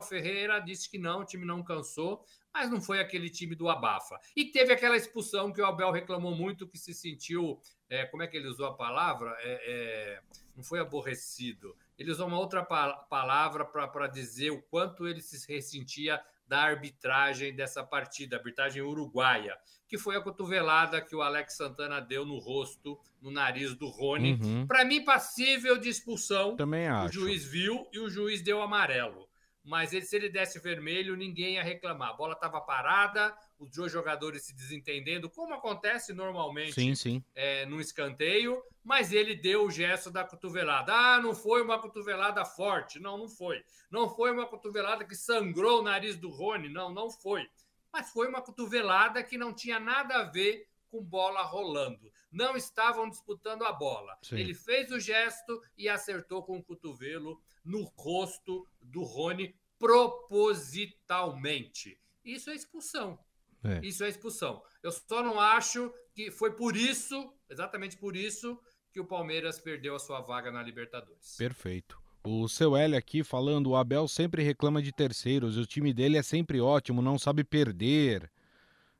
Ferreira 0.03 0.59
disse 0.59 0.89
que 0.89 0.97
não, 0.97 1.21
o 1.21 1.25
time 1.25 1.45
não 1.45 1.63
cansou, 1.63 2.23
mas 2.53 2.69
não 2.69 2.81
foi 2.81 2.99
aquele 2.99 3.29
time 3.29 3.55
do 3.55 3.69
abafa. 3.69 4.19
E 4.35 4.45
teve 4.45 4.73
aquela 4.73 4.97
expulsão 4.97 5.51
que 5.51 5.61
o 5.61 5.65
Abel 5.65 5.91
reclamou 5.91 6.35
muito, 6.35 6.67
que 6.67 6.77
se 6.77 6.93
sentiu, 6.93 7.59
é, 7.89 8.05
como 8.05 8.23
é 8.23 8.27
que 8.27 8.35
ele 8.35 8.47
usou 8.47 8.67
a 8.67 8.75
palavra? 8.75 9.35
É, 9.39 9.71
é 9.71 10.21
não 10.55 10.63
foi 10.63 10.79
aborrecido. 10.79 11.75
Ele 11.97 12.11
usou 12.11 12.27
uma 12.27 12.39
outra 12.39 12.63
palavra 12.63 13.65
para 13.65 14.07
dizer 14.07 14.51
o 14.51 14.61
quanto 14.61 15.07
ele 15.07 15.21
se 15.21 15.51
ressentia 15.51 16.21
da 16.47 16.59
arbitragem 16.59 17.53
dessa 17.55 17.83
partida, 17.83 18.37
arbitragem 18.37 18.81
uruguaia, 18.81 19.57
que 19.87 19.97
foi 19.97 20.15
a 20.15 20.21
cotovelada 20.21 21.01
que 21.01 21.15
o 21.15 21.21
Alex 21.21 21.57
Santana 21.57 21.99
deu 21.99 22.25
no 22.25 22.37
rosto, 22.37 22.97
no 23.21 23.31
nariz 23.31 23.75
do 23.75 23.87
Rony. 23.87 24.39
Uhum. 24.41 24.67
Para 24.67 24.85
mim, 24.85 25.03
passível 25.03 25.77
de 25.77 25.89
expulsão. 25.89 26.55
Também 26.55 26.87
acho. 26.87 27.09
O 27.09 27.21
juiz 27.21 27.43
viu 27.43 27.85
e 27.91 27.99
o 27.99 28.09
juiz 28.09 28.41
deu 28.41 28.61
amarelo 28.61 29.26
mas 29.67 29.91
ele, 29.91 30.05
se 30.05 30.15
ele 30.15 30.29
desse 30.29 30.59
vermelho, 30.59 31.17
ninguém 31.17 31.55
ia 31.55 31.63
reclamar. 31.63 32.11
A 32.11 32.13
bola 32.13 32.33
estava 32.33 32.61
parada, 32.61 33.37
os 33.59 33.69
dois 33.69 33.91
jogadores 33.91 34.43
se 34.43 34.55
desentendendo, 34.55 35.29
como 35.29 35.53
acontece 35.53 36.13
normalmente 36.13 36.71
sim, 36.73 36.95
sim. 36.95 37.21
É, 37.35 37.65
no 37.65 37.81
escanteio, 37.81 38.63
mas 38.81 39.11
ele 39.11 39.35
deu 39.35 39.65
o 39.65 39.69
gesto 39.69 40.09
da 40.09 40.23
cotovelada. 40.23 40.93
Ah, 40.93 41.21
não 41.21 41.35
foi 41.35 41.61
uma 41.61 41.81
cotovelada 41.81 42.45
forte. 42.45 42.97
Não, 42.97 43.17
não 43.17 43.27
foi. 43.27 43.61
Não 43.91 44.09
foi 44.09 44.31
uma 44.31 44.45
cotovelada 44.45 45.03
que 45.03 45.15
sangrou 45.15 45.81
o 45.81 45.83
nariz 45.83 46.17
do 46.17 46.29
Rony. 46.29 46.69
Não, 46.69 46.89
não 46.89 47.11
foi. 47.11 47.45
Mas 47.91 48.09
foi 48.09 48.29
uma 48.29 48.41
cotovelada 48.41 49.21
que 49.21 49.37
não 49.37 49.53
tinha 49.53 49.81
nada 49.81 50.15
a 50.15 50.23
ver 50.23 50.65
com 50.89 51.03
bola 51.03 51.43
rolando. 51.43 52.11
Não 52.31 52.55
estavam 52.55 53.09
disputando 53.09 53.63
a 53.63 53.71
bola. 53.71 54.15
Sim. 54.21 54.37
Ele 54.37 54.53
fez 54.53 54.91
o 54.91 54.99
gesto 54.99 55.59
e 55.77 55.89
acertou 55.89 56.43
com 56.43 56.57
o 56.57 56.63
cotovelo 56.63 57.41
no 57.63 57.83
rosto 57.83 58.67
do 58.81 59.03
Rony 59.03 59.55
propositalmente. 59.79 61.97
Isso 62.23 62.49
é 62.49 62.55
expulsão. 62.55 63.19
É. 63.63 63.79
Isso 63.83 64.03
é 64.03 64.09
expulsão. 64.09 64.61
Eu 64.83 64.91
só 64.91 65.23
não 65.23 65.39
acho 65.39 65.93
que 66.13 66.29
foi 66.31 66.55
por 66.55 66.75
isso, 66.75 67.33
exatamente 67.49 67.97
por 67.97 68.15
isso, 68.15 68.59
que 68.91 68.99
o 68.99 69.05
Palmeiras 69.05 69.59
perdeu 69.59 69.95
a 69.95 69.99
sua 69.99 70.21
vaga 70.21 70.51
na 70.51 70.63
Libertadores. 70.63 71.35
Perfeito. 71.37 71.99
O 72.23 72.47
seu 72.47 72.75
L 72.75 72.95
aqui 72.95 73.23
falando, 73.23 73.67
o 73.67 73.75
Abel 73.75 74.07
sempre 74.07 74.43
reclama 74.43 74.81
de 74.81 74.91
terceiros, 74.91 75.57
o 75.57 75.65
time 75.65 75.93
dele 75.93 76.17
é 76.17 76.23
sempre 76.23 76.59
ótimo, 76.59 77.01
não 77.01 77.17
sabe 77.17 77.43
perder. 77.43 78.29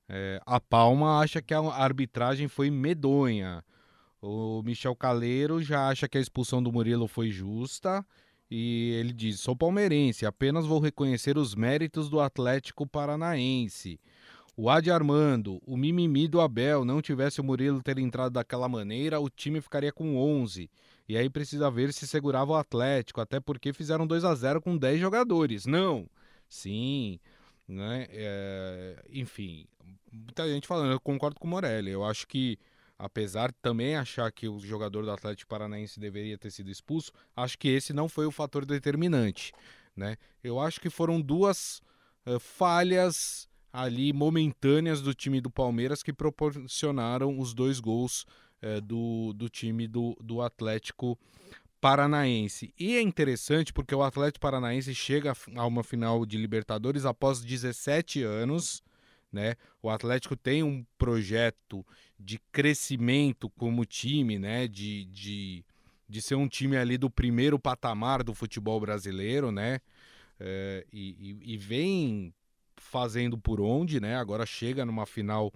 É, 0.09 0.41
a 0.45 0.59
Palma 0.59 1.19
acha 1.19 1.41
que 1.41 1.53
a 1.53 1.59
arbitragem 1.59 2.47
foi 2.47 2.69
medonha. 2.69 3.63
O 4.21 4.61
Michel 4.63 4.95
Caleiro 4.95 5.61
já 5.61 5.87
acha 5.87 6.07
que 6.07 6.17
a 6.17 6.21
expulsão 6.21 6.61
do 6.61 6.71
Murilo 6.71 7.07
foi 7.07 7.29
justa. 7.29 8.05
E 8.49 8.91
ele 8.99 9.13
diz: 9.13 9.39
Sou 9.39 9.55
palmeirense, 9.55 10.25
apenas 10.25 10.65
vou 10.65 10.79
reconhecer 10.79 11.37
os 11.37 11.53
méritos 11.53 12.09
do 12.09 12.19
Atlético 12.19 12.87
Paranaense. 12.87 13.99
O 14.55 14.71
Adi 14.71 14.89
Armando, 14.89 15.61
o 15.67 15.77
mimimi 15.77 16.27
do 16.27 16.41
Abel, 16.41 16.83
não 16.83 16.99
tivesse 16.99 17.39
o 17.39 17.43
Murilo 17.43 17.83
ter 17.83 17.99
entrado 17.99 18.33
daquela 18.33 18.67
maneira, 18.67 19.19
o 19.19 19.29
time 19.29 19.61
ficaria 19.61 19.91
com 19.91 20.17
11. 20.17 20.67
E 21.07 21.15
aí 21.15 21.29
precisa 21.29 21.69
ver 21.69 21.93
se 21.93 22.07
segurava 22.07 22.53
o 22.53 22.55
Atlético, 22.55 23.21
até 23.21 23.39
porque 23.39 23.71
fizeram 23.71 24.07
2 24.07 24.25
a 24.25 24.33
0 24.33 24.59
com 24.59 24.75
10 24.75 24.99
jogadores. 24.99 25.67
Não. 25.67 26.09
Sim, 26.49 27.19
né? 27.67 28.07
É, 28.09 29.03
enfim, 29.09 29.65
muita 30.11 30.47
gente 30.47 30.67
falando, 30.67 30.91
eu 30.91 30.99
concordo 30.99 31.39
com 31.39 31.47
o 31.47 31.49
Morelli. 31.49 31.91
Eu 31.91 32.05
acho 32.05 32.27
que, 32.27 32.57
apesar 32.97 33.51
também 33.61 33.95
achar 33.95 34.31
que 34.31 34.47
o 34.47 34.59
jogador 34.59 35.03
do 35.03 35.11
Atlético 35.11 35.49
Paranaense 35.49 35.99
deveria 35.99 36.37
ter 36.37 36.51
sido 36.51 36.71
expulso, 36.71 37.11
acho 37.35 37.57
que 37.57 37.67
esse 37.67 37.93
não 37.93 38.07
foi 38.07 38.25
o 38.25 38.31
fator 38.31 38.65
determinante. 38.65 39.51
Né? 39.95 40.15
Eu 40.43 40.59
acho 40.59 40.79
que 40.79 40.89
foram 40.89 41.19
duas 41.19 41.81
uh, 42.25 42.39
falhas 42.39 43.49
ali 43.73 44.13
momentâneas 44.13 45.01
do 45.01 45.13
time 45.13 45.41
do 45.41 45.49
Palmeiras 45.49 46.01
que 46.01 46.13
proporcionaram 46.13 47.37
os 47.39 47.53
dois 47.53 47.79
gols 47.79 48.25
uh, 48.63 48.79
do, 48.81 49.33
do 49.33 49.49
time 49.49 49.87
do, 49.87 50.15
do 50.21 50.41
Atlético 50.41 51.17
Paranaense. 51.89 52.73
E 52.77 52.95
é 52.95 53.01
interessante 53.01 53.71
porque 53.71 53.95
o 53.95 54.03
Atlético 54.03 54.41
Paranaense 54.41 54.93
chega 54.93 55.33
a 55.55 55.65
uma 55.65 55.83
final 55.83 56.25
de 56.25 56.37
Libertadores 56.37 57.05
após 57.05 57.41
17 57.41 58.23
anos 58.23 58.83
né? 59.31 59.55
O 59.81 59.89
Atlético 59.89 60.35
tem 60.35 60.63
um 60.63 60.85
projeto 60.97 61.85
de 62.19 62.39
crescimento 62.51 63.49
como 63.51 63.85
time, 63.85 64.39
né? 64.39 64.67
De, 64.67 65.05
de, 65.05 65.65
de 66.07 66.21
ser 66.21 66.35
um 66.35 66.47
time 66.47 66.77
ali 66.77 66.97
do 66.97 67.09
primeiro 67.09 67.59
patamar 67.59 68.23
do 68.23 68.33
futebol 68.33 68.79
brasileiro, 68.79 69.51
né? 69.51 69.79
É, 70.39 70.85
e, 70.93 71.37
e, 71.41 71.53
e, 71.53 71.57
vem 71.57 72.33
fazendo 72.75 73.37
por 73.37 73.59
onde, 73.59 73.99
né? 73.99 74.15
Agora 74.15 74.45
chega 74.45 74.85
numa 74.85 75.05
final 75.05 75.51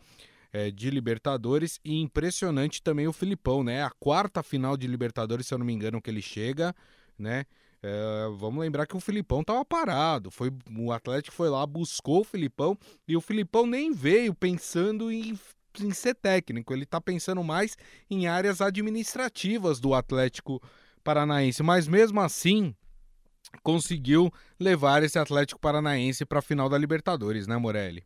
é, 0.54 0.70
de 0.70 0.90
Libertadores 0.90 1.80
e 1.84 2.02
impressionante 2.02 2.82
também 2.82 3.08
o 3.08 3.14
Filipão, 3.14 3.64
né? 3.64 3.84
A 3.84 3.90
quarta 3.90 4.44
final 4.44 4.76
de 4.76 4.88
Libertadores, 4.88 5.48
se 5.48 5.54
eu 5.54 5.58
não 5.58 5.66
me 5.66 5.74
engano, 5.74 6.02
que 6.02 6.10
ele 6.10 6.22
chega, 6.22 6.76
né? 7.18 7.46
É, 7.84 8.28
vamos 8.38 8.62
lembrar 8.62 8.86
que 8.86 8.96
o 8.96 9.00
Filipão 9.00 9.42
estava 9.42 9.66
parado. 9.66 10.30
Foi, 10.30 10.52
o 10.78 10.92
Atlético 10.92 11.36
foi 11.36 11.50
lá, 11.50 11.66
buscou 11.66 12.22
o 12.22 12.24
Filipão 12.24 12.78
e 13.08 13.18
o 13.18 13.22
Filipão 13.22 13.66
nem 13.66 13.92
veio 13.92 14.36
pensando 14.36 15.12
em, 15.12 15.38
em 15.80 15.92
ser 15.92 16.14
técnico. 16.14 16.74
Ele 16.74 16.84
está 16.84 17.02
pensando 17.02 17.44
mais 17.44 17.76
em 18.10 18.28
áreas 18.28 18.62
administrativas 18.62 19.80
do 19.80 19.96
Atlético 19.96 20.62
Paranaense. 21.04 21.64
Mas 21.64 21.88
mesmo 21.88 22.22
assim, 22.22 22.76
conseguiu 23.64 24.32
levar 24.60 25.02
esse 25.02 25.18
Atlético 25.18 25.60
Paranaense 25.60 26.24
para 26.24 26.40
a 26.40 26.44
final 26.44 26.70
da 26.70 26.78
Libertadores, 26.78 27.48
né, 27.48 27.58
Morelli? 27.58 28.04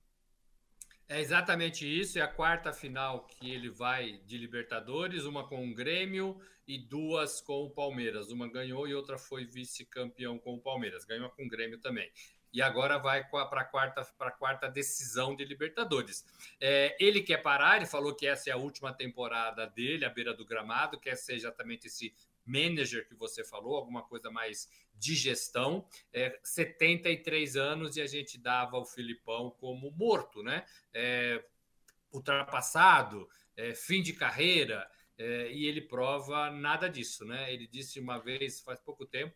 É 1.07 1.19
exatamente 1.19 1.85
isso. 1.87 2.17
É 2.17 2.21
a 2.21 2.27
quarta 2.27 2.73
final 2.73 3.25
que 3.27 3.51
ele 3.51 3.69
vai 3.69 4.19
de 4.25 4.37
Libertadores, 4.37 5.25
uma 5.25 5.47
com 5.47 5.69
o 5.69 5.73
Grêmio 5.73 6.39
e 6.67 6.79
duas 6.79 7.41
com 7.41 7.63
o 7.63 7.69
Palmeiras. 7.69 8.31
Uma 8.31 8.51
ganhou 8.51 8.87
e 8.87 8.95
outra 8.95 9.17
foi 9.17 9.45
vice-campeão 9.45 10.39
com 10.39 10.55
o 10.55 10.61
Palmeiras. 10.61 11.05
Ganhou 11.05 11.29
com 11.29 11.45
o 11.45 11.47
Grêmio 11.47 11.79
também. 11.79 12.11
E 12.51 12.61
agora 12.61 12.97
vai 12.97 13.23
para 13.29 13.61
a 13.61 13.65
quarta, 13.65 14.03
quarta 14.39 14.69
decisão 14.69 15.35
de 15.35 15.43
Libertadores. 15.43 16.25
É, 16.59 16.95
ele 16.99 17.21
quer 17.21 17.37
parar, 17.37 17.75
ele 17.75 17.85
falou 17.85 18.15
que 18.15 18.25
essa 18.25 18.49
é 18.49 18.53
a 18.53 18.57
última 18.57 18.93
temporada 18.93 19.67
dele, 19.67 20.05
à 20.05 20.09
beira 20.09 20.33
do 20.33 20.45
gramado, 20.45 20.97
quer 20.97 21.15
ser 21.15 21.35
exatamente 21.35 21.87
esse 21.87 22.15
manager 22.45 23.07
que 23.07 23.15
você 23.15 23.43
falou, 23.43 23.75
alguma 23.75 24.03
coisa 24.03 24.29
mais 24.29 24.69
de 24.93 25.15
gestão. 25.15 25.87
É, 26.13 26.39
73 26.43 27.55
anos 27.55 27.97
e 27.97 28.01
a 28.01 28.07
gente 28.07 28.37
dava 28.37 28.77
o 28.77 28.85
Filipão 28.85 29.51
como 29.59 29.91
morto, 29.91 30.43
né? 30.43 30.65
É, 30.93 31.43
ultrapassado, 32.11 33.27
é, 33.57 33.73
fim 33.73 34.01
de 34.01 34.13
carreira, 34.13 34.89
é, 35.17 35.51
e 35.51 35.65
ele 35.65 35.81
prova 35.81 36.49
nada 36.49 36.89
disso, 36.89 37.25
né? 37.25 37.53
Ele 37.53 37.67
disse 37.67 37.99
uma 37.99 38.17
vez, 38.17 38.61
faz 38.61 38.79
pouco 38.79 39.05
tempo, 39.05 39.35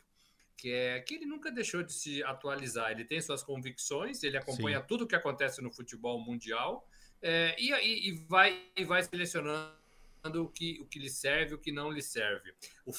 que 0.57 0.71
é 0.71 0.99
que 0.99 1.15
ele 1.15 1.25
nunca 1.25 1.51
deixou 1.51 1.83
de 1.83 1.93
se 1.93 2.23
atualizar. 2.23 2.91
Ele 2.91 3.05
tem 3.05 3.21
suas 3.21 3.43
convicções, 3.43 4.23
ele 4.23 4.37
acompanha 4.37 4.79
Sim. 4.81 4.85
tudo 4.87 5.03
o 5.03 5.07
que 5.07 5.15
acontece 5.15 5.61
no 5.61 5.71
futebol 5.71 6.19
mundial 6.19 6.87
é, 7.21 7.55
e, 7.59 7.71
e, 7.71 8.09
e, 8.09 8.25
vai, 8.27 8.61
e 8.75 8.83
vai 8.85 9.03
selecionando 9.03 9.78
o 10.23 10.47
que, 10.47 10.79
o 10.81 10.85
que 10.85 10.99
lhe 10.99 11.09
serve, 11.09 11.55
o 11.55 11.59
que 11.59 11.71
não 11.71 11.91
lhe 11.91 12.01
serve. 12.01 12.53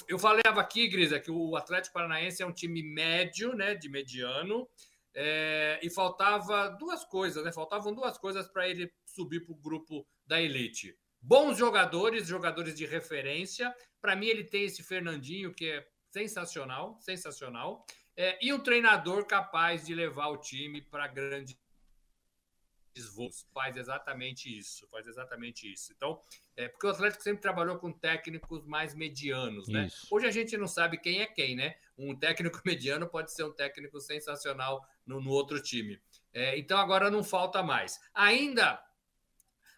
Eu 0.08 0.18
falava 0.18 0.60
aqui, 0.60 0.88
Grisa, 0.88 1.20
que 1.20 1.30
o 1.30 1.56
Atlético 1.56 1.94
Paranaense 1.94 2.42
é 2.42 2.46
um 2.46 2.52
time 2.52 2.82
médio, 2.82 3.54
né, 3.54 3.74
de 3.74 3.88
mediano, 3.88 4.68
é, 5.14 5.80
e 5.82 5.90
faltava 5.90 6.68
duas 6.70 7.04
coisas, 7.04 7.44
né? 7.44 7.52
Faltavam 7.52 7.92
duas 7.92 8.16
coisas 8.16 8.48
para 8.48 8.68
ele 8.68 8.92
subir 9.04 9.44
para 9.44 9.52
o 9.52 9.58
grupo 9.58 10.06
da 10.26 10.40
elite. 10.40 10.96
Bons 11.20 11.58
jogadores, 11.58 12.26
jogadores 12.26 12.74
de 12.74 12.86
referência. 12.86 13.74
Para 14.00 14.16
mim, 14.16 14.26
ele 14.26 14.44
tem 14.44 14.64
esse 14.64 14.82
Fernandinho 14.82 15.52
que 15.52 15.68
é 15.68 15.86
sensacional, 16.10 16.98
sensacional. 17.00 17.84
É, 18.16 18.38
e 18.44 18.52
um 18.52 18.58
treinador 18.58 19.26
capaz 19.26 19.84
de 19.84 19.94
levar 19.94 20.28
o 20.28 20.38
time 20.38 20.80
para 20.80 21.08
grande 21.08 21.58
voos. 23.14 23.46
Faz 23.52 23.76
exatamente 23.76 24.56
isso, 24.58 24.86
faz 24.88 25.06
exatamente 25.06 25.70
isso. 25.72 25.92
Então, 25.92 26.20
é 26.56 26.68
porque 26.68 26.86
o 26.86 26.90
Atlético 26.90 27.22
sempre 27.22 27.40
trabalhou 27.42 27.78
com 27.78 27.92
técnicos 27.92 28.66
mais 28.66 28.94
medianos, 28.94 29.68
né? 29.68 29.86
Isso. 29.86 30.06
Hoje 30.10 30.26
a 30.26 30.30
gente 30.30 30.56
não 30.56 30.66
sabe 30.66 30.98
quem 30.98 31.20
é 31.20 31.26
quem, 31.26 31.54
né? 31.54 31.76
Um 31.96 32.14
técnico 32.16 32.60
mediano 32.66 33.06
pode 33.08 33.32
ser 33.32 33.44
um 33.44 33.52
técnico 33.52 34.00
sensacional 34.00 34.84
no, 35.06 35.20
no 35.20 35.30
outro 35.30 35.62
time. 35.62 36.00
É, 36.32 36.58
então 36.58 36.78
agora 36.78 37.10
não 37.10 37.24
falta 37.24 37.62
mais. 37.62 37.98
Ainda, 38.14 38.82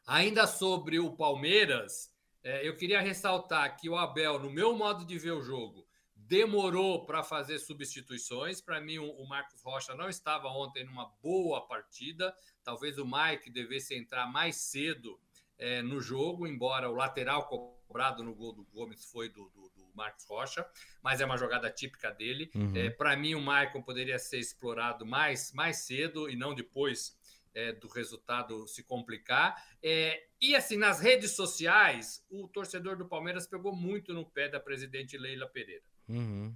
ainda 0.06 0.46
sobre 0.46 0.98
o 0.98 1.16
Palmeiras, 1.16 2.12
é, 2.42 2.66
eu 2.66 2.76
queria 2.76 3.00
ressaltar 3.00 3.76
que 3.76 3.88
o 3.88 3.96
Abel, 3.96 4.38
no 4.38 4.50
meu 4.50 4.76
modo 4.76 5.04
de 5.04 5.18
ver 5.18 5.32
o 5.32 5.42
jogo, 5.42 5.86
demorou 6.32 7.04
para 7.04 7.22
fazer 7.22 7.58
substituições. 7.58 8.58
Para 8.58 8.80
mim, 8.80 8.96
o 8.96 9.22
Marcos 9.26 9.60
Rocha 9.60 9.94
não 9.94 10.08
estava 10.08 10.48
ontem 10.48 10.82
numa 10.82 11.04
boa 11.22 11.60
partida. 11.68 12.34
Talvez 12.64 12.96
o 12.96 13.04
Mike 13.04 13.50
devesse 13.50 13.94
entrar 13.94 14.26
mais 14.26 14.56
cedo 14.56 15.20
é, 15.58 15.82
no 15.82 16.00
jogo, 16.00 16.46
embora 16.46 16.88
o 16.88 16.94
lateral 16.94 17.46
cobrado 17.46 18.24
no 18.24 18.34
gol 18.34 18.54
do 18.54 18.64
Gomes 18.64 19.04
foi 19.04 19.28
do, 19.28 19.50
do, 19.50 19.68
do 19.76 19.90
Marcos 19.94 20.24
Rocha, 20.24 20.66
mas 21.02 21.20
é 21.20 21.26
uma 21.26 21.36
jogada 21.36 21.70
típica 21.70 22.10
dele. 22.10 22.50
Uhum. 22.54 22.74
É, 22.74 22.88
Para 22.88 23.14
mim, 23.14 23.34
o 23.34 23.40
Maicon 23.42 23.82
poderia 23.82 24.18
ser 24.18 24.38
explorado 24.38 25.04
mais, 25.04 25.52
mais 25.52 25.84
cedo 25.84 26.30
e 26.30 26.34
não 26.34 26.54
depois 26.54 27.14
é, 27.54 27.72
do 27.72 27.88
resultado 27.88 28.66
se 28.66 28.82
complicar. 28.82 29.54
É, 29.82 30.28
e 30.40 30.56
assim, 30.56 30.78
nas 30.78 30.98
redes 30.98 31.32
sociais, 31.32 32.24
o 32.30 32.48
torcedor 32.48 32.96
do 32.96 33.06
Palmeiras 33.06 33.46
pegou 33.46 33.76
muito 33.76 34.14
no 34.14 34.24
pé 34.24 34.48
da 34.48 34.58
presidente 34.58 35.18
Leila 35.18 35.46
Pereira. 35.46 35.91
Uhum. 36.14 36.54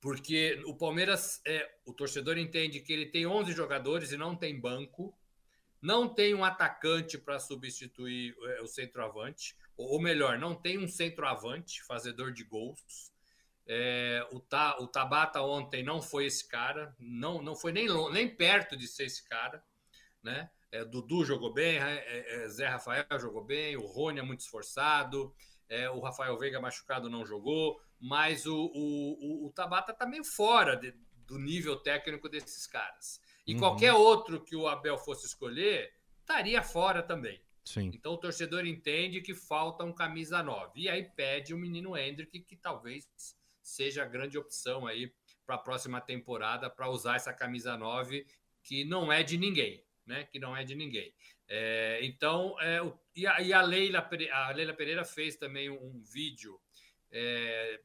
Porque 0.00 0.60
o 0.66 0.76
Palmeiras, 0.76 1.40
é, 1.46 1.70
o 1.86 1.92
torcedor 1.92 2.36
entende 2.36 2.80
que 2.80 2.92
ele 2.92 3.06
tem 3.06 3.26
11 3.26 3.52
jogadores 3.52 4.12
e 4.12 4.16
não 4.16 4.34
tem 4.34 4.58
banco, 4.58 5.16
não 5.80 6.08
tem 6.08 6.34
um 6.34 6.44
atacante 6.44 7.16
para 7.16 7.38
substituir 7.38 8.36
é, 8.42 8.62
o 8.62 8.66
centroavante, 8.66 9.56
ou 9.76 10.00
melhor, 10.00 10.38
não 10.38 10.54
tem 10.54 10.78
um 10.78 10.88
centroavante 10.88 11.82
fazedor 11.84 12.32
de 12.32 12.44
gols. 12.44 13.12
É, 13.66 14.26
o, 14.32 14.40
Ta, 14.40 14.76
o 14.80 14.88
Tabata 14.88 15.40
ontem 15.40 15.84
não 15.84 16.02
foi 16.02 16.26
esse 16.26 16.48
cara, 16.48 16.94
não, 16.98 17.40
não 17.40 17.54
foi 17.54 17.72
nem, 17.72 17.86
nem 18.10 18.28
perto 18.28 18.76
de 18.76 18.88
ser 18.88 19.04
esse 19.04 19.28
cara 19.28 19.64
né? 20.22 20.48
É, 20.70 20.84
Dudu 20.84 21.24
jogou 21.24 21.52
bem, 21.52 21.78
é, 21.78 22.44
é, 22.44 22.48
Zé 22.48 22.66
Rafael 22.66 23.04
jogou 23.20 23.44
bem, 23.44 23.76
o 23.76 23.86
Rony 23.86 24.20
é 24.20 24.22
muito 24.22 24.40
esforçado, 24.40 25.34
é, 25.68 25.90
o 25.90 26.00
Rafael 26.00 26.38
Veiga 26.38 26.60
machucado 26.60 27.10
não 27.10 27.26
jogou, 27.26 27.80
mas 28.02 28.46
o, 28.46 28.70
o, 28.74 29.46
o 29.46 29.52
Tabata 29.52 29.92
está 29.92 30.04
meio 30.04 30.24
fora 30.24 30.76
de, 30.76 30.92
do 31.26 31.38
nível 31.38 31.76
técnico 31.76 32.28
desses 32.28 32.66
caras. 32.66 33.20
E 33.46 33.54
uhum. 33.54 33.60
qualquer 33.60 33.92
outro 33.92 34.42
que 34.42 34.56
o 34.56 34.66
Abel 34.66 34.98
fosse 34.98 35.26
escolher, 35.26 35.92
estaria 36.20 36.62
fora 36.62 37.02
também. 37.02 37.40
Sim. 37.64 37.92
Então 37.94 38.14
o 38.14 38.18
torcedor 38.18 38.66
entende 38.66 39.20
que 39.20 39.34
falta 39.34 39.84
um 39.84 39.92
camisa 39.92 40.42
9. 40.42 40.80
E 40.80 40.88
aí 40.88 41.04
pede 41.04 41.54
o 41.54 41.58
menino 41.58 41.96
Hendrick, 41.96 42.40
que 42.40 42.56
talvez 42.56 43.08
seja 43.62 44.02
a 44.02 44.06
grande 44.06 44.36
opção 44.36 44.86
aí 44.86 45.12
para 45.46 45.54
a 45.54 45.58
próxima 45.58 46.00
temporada 46.00 46.68
para 46.68 46.90
usar 46.90 47.16
essa 47.16 47.32
camisa 47.32 47.76
9, 47.76 48.26
que 48.64 48.84
não 48.84 49.12
é 49.12 49.22
de 49.22 49.38
ninguém 49.38 49.84
né, 50.06 50.24
que 50.24 50.38
não 50.38 50.56
é 50.56 50.64
de 50.64 50.74
ninguém. 50.74 51.14
É, 51.48 52.00
então, 52.02 52.56
é, 52.60 52.80
e, 53.14 53.26
a, 53.26 53.40
e 53.40 53.52
a, 53.52 53.62
Leila, 53.62 54.08
a 54.32 54.50
Leila 54.50 54.74
Pereira 54.74 55.04
fez 55.04 55.36
também 55.36 55.70
um, 55.70 55.82
um 55.82 56.02
vídeo 56.02 56.58
é, 57.10 57.80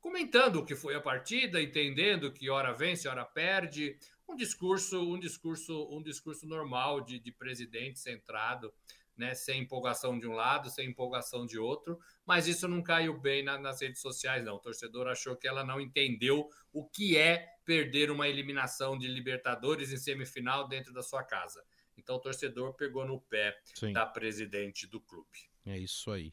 comentando 0.00 0.56
o 0.56 0.64
que 0.64 0.74
foi 0.74 0.94
a 0.94 1.00
partida, 1.00 1.62
entendendo 1.62 2.32
que 2.32 2.50
hora 2.50 2.72
vence, 2.72 3.08
hora 3.08 3.24
perde, 3.24 3.98
um 4.28 4.34
discurso, 4.34 5.00
um 5.00 5.18
discurso, 5.18 5.88
um 5.90 6.02
discurso 6.02 6.46
normal 6.46 7.00
de, 7.00 7.18
de 7.18 7.32
presidente 7.32 7.98
centrado, 7.98 8.72
né, 9.16 9.34
sem 9.34 9.60
empolgação 9.60 10.18
de 10.18 10.26
um 10.26 10.32
lado, 10.32 10.70
sem 10.70 10.88
empolgação 10.88 11.44
de 11.44 11.58
outro, 11.58 11.98
mas 12.24 12.46
isso 12.46 12.66
não 12.66 12.82
caiu 12.82 13.18
bem 13.20 13.42
na, 13.42 13.58
nas 13.58 13.82
redes 13.82 14.00
sociais, 14.00 14.42
não. 14.42 14.54
O 14.54 14.60
torcedor 14.60 15.08
achou 15.08 15.36
que 15.36 15.46
ela 15.46 15.62
não 15.62 15.78
entendeu 15.78 16.48
o 16.72 16.88
que 16.88 17.18
é 17.18 17.46
perder 17.64 18.10
uma 18.10 18.28
eliminação 18.28 18.96
de 18.96 19.06
Libertadores 19.06 19.92
em 19.92 19.98
semifinal 19.98 20.66
dentro 20.66 20.92
da 20.92 21.02
sua 21.02 21.22
casa. 21.22 21.62
Então 21.98 22.16
o 22.16 22.20
torcedor 22.20 22.72
pegou 22.74 23.04
no 23.04 23.20
pé 23.20 23.60
Sim. 23.74 23.92
da 23.92 24.06
presidente 24.06 24.86
do 24.86 25.00
clube. 25.00 25.50
É 25.66 25.78
isso 25.78 26.10
aí. 26.10 26.32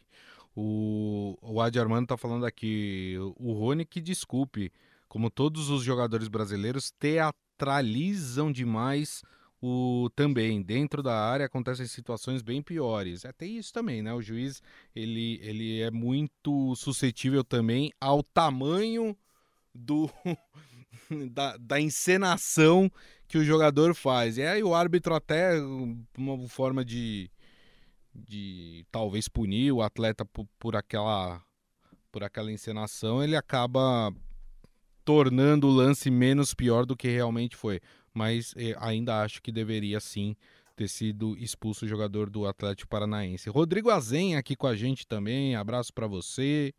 O, 0.60 1.38
o 1.40 1.62
Adi 1.62 1.80
Armando 1.80 2.06
está 2.06 2.18
falando 2.18 2.44
aqui, 2.44 3.16
o 3.36 3.54
Rony 3.54 3.86
que 3.86 4.02
desculpe, 4.02 4.74
como 5.08 5.30
todos 5.30 5.70
os 5.70 5.84
jogadores 5.84 6.28
brasileiros, 6.28 6.90
teatralizam 7.00 8.52
demais 8.52 9.22
o 9.62 10.10
também 10.16 10.60
dentro 10.64 11.04
da 11.04 11.14
área 11.14 11.46
acontecem 11.46 11.86
situações 11.86 12.42
bem 12.42 12.64
piores. 12.64 13.24
É, 13.24 13.32
tem 13.32 13.56
isso 13.56 13.72
também, 13.72 14.02
né? 14.02 14.12
O 14.16 14.22
juiz 14.22 14.60
ele, 14.96 15.40
ele 15.44 15.80
é 15.80 15.91
muito 15.91 16.76
suscetível 16.76 17.43
também 17.43 17.91
ao 18.02 18.24
tamanho 18.24 19.15
do 19.76 20.10
da, 21.32 21.56
da 21.58 21.80
encenação 21.80 22.91
que 23.28 23.38
o 23.38 23.43
jogador 23.43 23.93
faz. 23.93 24.39
E 24.39 24.41
aí 24.41 24.63
o 24.63 24.74
árbitro 24.74 25.13
até 25.13 25.52
uma 26.17 26.48
forma 26.48 26.84
de, 26.84 27.30
de 28.17 28.86
talvez 28.91 29.27
punir 29.27 29.71
o 29.71 29.82
atleta 29.82 30.25
por, 30.25 30.47
por 30.58 30.75
aquela 30.75 31.43
por 32.12 32.23
aquela 32.23 32.51
encenação, 32.51 33.23
ele 33.23 33.36
acaba 33.36 34.12
tornando 35.06 35.67
o 35.67 35.71
lance 35.71 36.10
menos 36.10 36.53
pior 36.53 36.86
do 36.86 36.95
que 36.95 37.08
realmente 37.08 37.56
foi. 37.56 37.80
Mas 38.13 38.56
eh, 38.58 38.75
ainda 38.80 39.21
acho 39.21 39.41
que 39.41 39.51
deveria 39.51 39.99
sim 39.99 40.36
ter 40.75 40.88
sido 40.88 41.38
expulso 41.38 41.86
o 41.86 41.88
jogador 41.88 42.30
do 42.30 42.45
Atlético 42.47 42.89
Paranaense. 42.89 43.49
Rodrigo 43.49 43.89
Azen 43.89 44.36
aqui 44.36 44.56
com 44.56 44.67
a 44.67 44.75
gente 44.75 45.06
também, 45.06 45.56
abraço 45.56 45.93
para 45.93 46.08
você. 46.08 46.73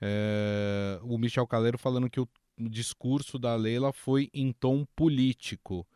É, 0.00 0.98
o 1.02 1.16
Michel 1.16 1.46
Caleiro 1.46 1.78
falando 1.78 2.10
que 2.10 2.20
o 2.20 2.28
discurso 2.58 3.38
da 3.38 3.54
Leila 3.54 3.92
foi 3.92 4.28
em 4.32 4.52
tom 4.52 4.84
político, 4.96 5.86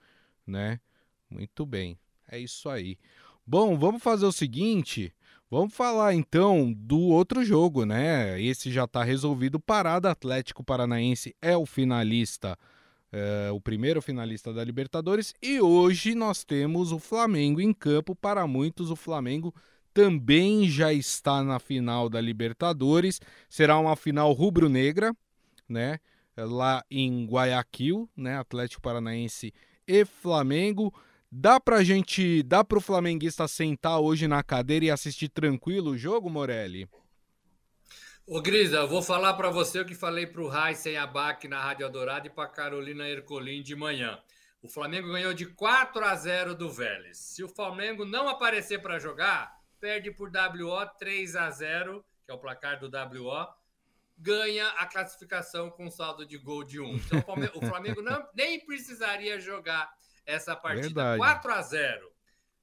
né? 0.46 0.80
Muito 1.28 1.66
bem, 1.66 1.98
é 2.28 2.38
isso 2.38 2.68
aí. 2.68 2.98
Bom, 3.46 3.78
vamos 3.78 4.02
fazer 4.02 4.26
o 4.26 4.32
seguinte, 4.32 5.14
vamos 5.48 5.72
falar 5.72 6.12
então 6.14 6.72
do 6.72 6.98
outro 6.98 7.44
jogo, 7.44 7.84
né? 7.84 8.40
Esse 8.42 8.72
já 8.72 8.84
está 8.84 9.04
resolvido. 9.04 9.60
Parada 9.60 10.10
Atlético 10.10 10.64
Paranaense 10.64 11.32
é 11.40 11.56
o 11.56 11.64
finalista, 11.64 12.58
é, 13.12 13.50
o 13.52 13.60
primeiro 13.60 14.02
finalista 14.02 14.52
da 14.52 14.64
Libertadores. 14.64 15.32
E 15.40 15.60
hoje 15.60 16.12
nós 16.14 16.42
temos 16.42 16.90
o 16.90 16.98
Flamengo 16.98 17.60
em 17.60 17.72
campo. 17.72 18.16
Para 18.16 18.48
muitos, 18.48 18.90
o 18.90 18.96
Flamengo 18.96 19.54
também 19.94 20.68
já 20.68 20.92
está 20.92 21.44
na 21.44 21.60
final 21.60 22.08
da 22.08 22.20
Libertadores. 22.20 23.20
Será 23.48 23.78
uma 23.78 23.94
final 23.94 24.32
rubro-negra, 24.32 25.14
né? 25.68 26.00
lá 26.36 26.84
em 26.90 27.24
Guayaquil, 27.26 28.10
né? 28.16 28.36
Atlético 28.38 28.82
Paranaense 28.82 29.54
e 29.86 30.04
Flamengo. 30.04 30.92
Dá 31.30 31.58
pra 31.58 31.82
gente, 31.82 32.42
dá 32.42 32.62
pro 32.62 32.80
flamenguista 32.80 33.48
sentar 33.48 34.00
hoje 34.00 34.28
na 34.28 34.42
cadeira 34.42 34.86
e 34.86 34.90
assistir 34.90 35.28
tranquilo 35.28 35.90
o 35.90 35.98
jogo, 35.98 36.30
Morelli? 36.30 36.88
Ô 38.26 38.40
Grisa, 38.40 38.78
eu 38.78 38.88
vou 38.88 39.02
falar 39.02 39.34
para 39.34 39.50
você 39.50 39.80
o 39.80 39.84
que 39.84 39.94
falei 39.94 40.26
pro 40.26 40.48
Raíssen 40.48 40.96
Abac 40.96 41.46
na 41.46 41.60
Rádio 41.60 41.88
Dourada 41.90 42.26
e 42.26 42.30
para 42.30 42.48
Carolina 42.48 43.08
Ercolim 43.08 43.62
de 43.62 43.74
manhã. 43.76 44.18
O 44.62 44.68
Flamengo 44.68 45.08
ganhou 45.08 45.34
de 45.34 45.46
4 45.46 46.04
a 46.04 46.14
0 46.14 46.54
do 46.54 46.70
Vélez. 46.70 47.18
Se 47.18 47.44
o 47.44 47.48
Flamengo 47.48 48.04
não 48.04 48.28
aparecer 48.28 48.80
para 48.80 48.98
jogar, 48.98 49.60
perde 49.78 50.10
por 50.10 50.28
WO 50.28 50.86
3 50.98 51.36
a 51.36 51.50
0, 51.50 52.04
que 52.24 52.32
é 52.32 52.34
o 52.34 52.38
placar 52.38 52.80
do 52.80 52.86
WO 52.86 53.46
ganha 54.18 54.68
a 54.70 54.86
classificação 54.86 55.70
com 55.70 55.90
saldo 55.90 56.24
de 56.24 56.38
gol 56.38 56.64
de 56.64 56.80
1. 56.80 56.96
Então 56.96 57.22
o 57.54 57.66
Flamengo 57.66 58.00
não, 58.00 58.26
nem 58.34 58.64
precisaria 58.64 59.38
jogar 59.38 59.92
essa 60.26 60.54
partida 60.56 60.88
Verdade. 60.88 61.18
4 61.18 61.52
a 61.52 61.62
0 61.62 62.12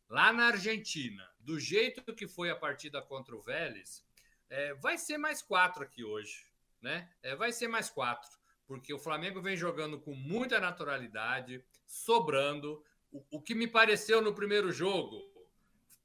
lá 0.10 0.32
na 0.32 0.48
Argentina. 0.48 1.28
Do 1.40 1.60
jeito 1.60 2.14
que 2.14 2.28
foi 2.28 2.50
a 2.50 2.56
partida 2.56 3.02
contra 3.02 3.36
o 3.36 3.42
Vélez, 3.42 4.06
é, 4.50 4.74
vai 4.76 4.98
ser 4.98 5.18
mais 5.18 5.42
quatro 5.42 5.84
aqui 5.84 6.04
hoje, 6.04 6.46
né? 6.82 7.10
É, 7.22 7.36
vai 7.36 7.52
ser 7.52 7.68
mais 7.68 7.90
quatro, 7.90 8.30
porque 8.68 8.94
o 8.94 9.00
Flamengo 9.00 9.42
vem 9.42 9.58
jogando 9.58 10.00
com 10.00 10.14
muita 10.14 10.60
naturalidade, 10.60 11.64
sobrando. 11.88 12.84
O, 13.12 13.24
o 13.32 13.42
que 13.42 13.56
me 13.56 13.68
pareceu 13.68 14.22
no 14.22 14.34
primeiro 14.34 14.72
jogo 14.72 15.22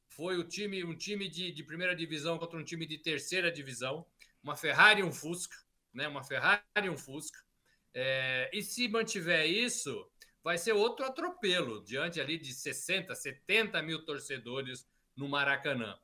foi 0.09 0.39
o 0.39 0.45
time, 0.45 0.83
um 0.83 0.97
time 0.97 1.29
de, 1.29 1.53
de 1.53 1.63
primeira 1.63 1.95
divisão 1.95 2.39
contra 2.39 2.59
um 2.59 2.65
time 2.65 2.87
de 2.87 2.99
terceira 2.99 3.53
divisão 3.53 4.07
uma 4.43 4.57
Ferrari 4.57 5.01
e 5.01 5.05
um 5.05 5.13
Fusca, 5.13 5.57
né? 5.93 6.09
Uma 6.09 6.23
Ferrari 6.23 6.63
e 6.83 6.89
um 6.89 6.97
Fusca. 6.97 7.39
É, 7.95 8.51
e 8.53 8.63
se 8.63 8.89
mantiver 8.89 9.47
isso, 9.47 10.09
vai 10.49 10.57
ser 10.57 10.73
outro 10.73 11.05
atropelo 11.05 11.85
diante 11.85 12.19
ali 12.19 12.39
de 12.39 12.55
60, 12.55 13.15
70 13.15 13.83
mil 13.83 14.03
torcedores 14.07 14.89
no 15.15 15.29
Maracanã. 15.29 15.95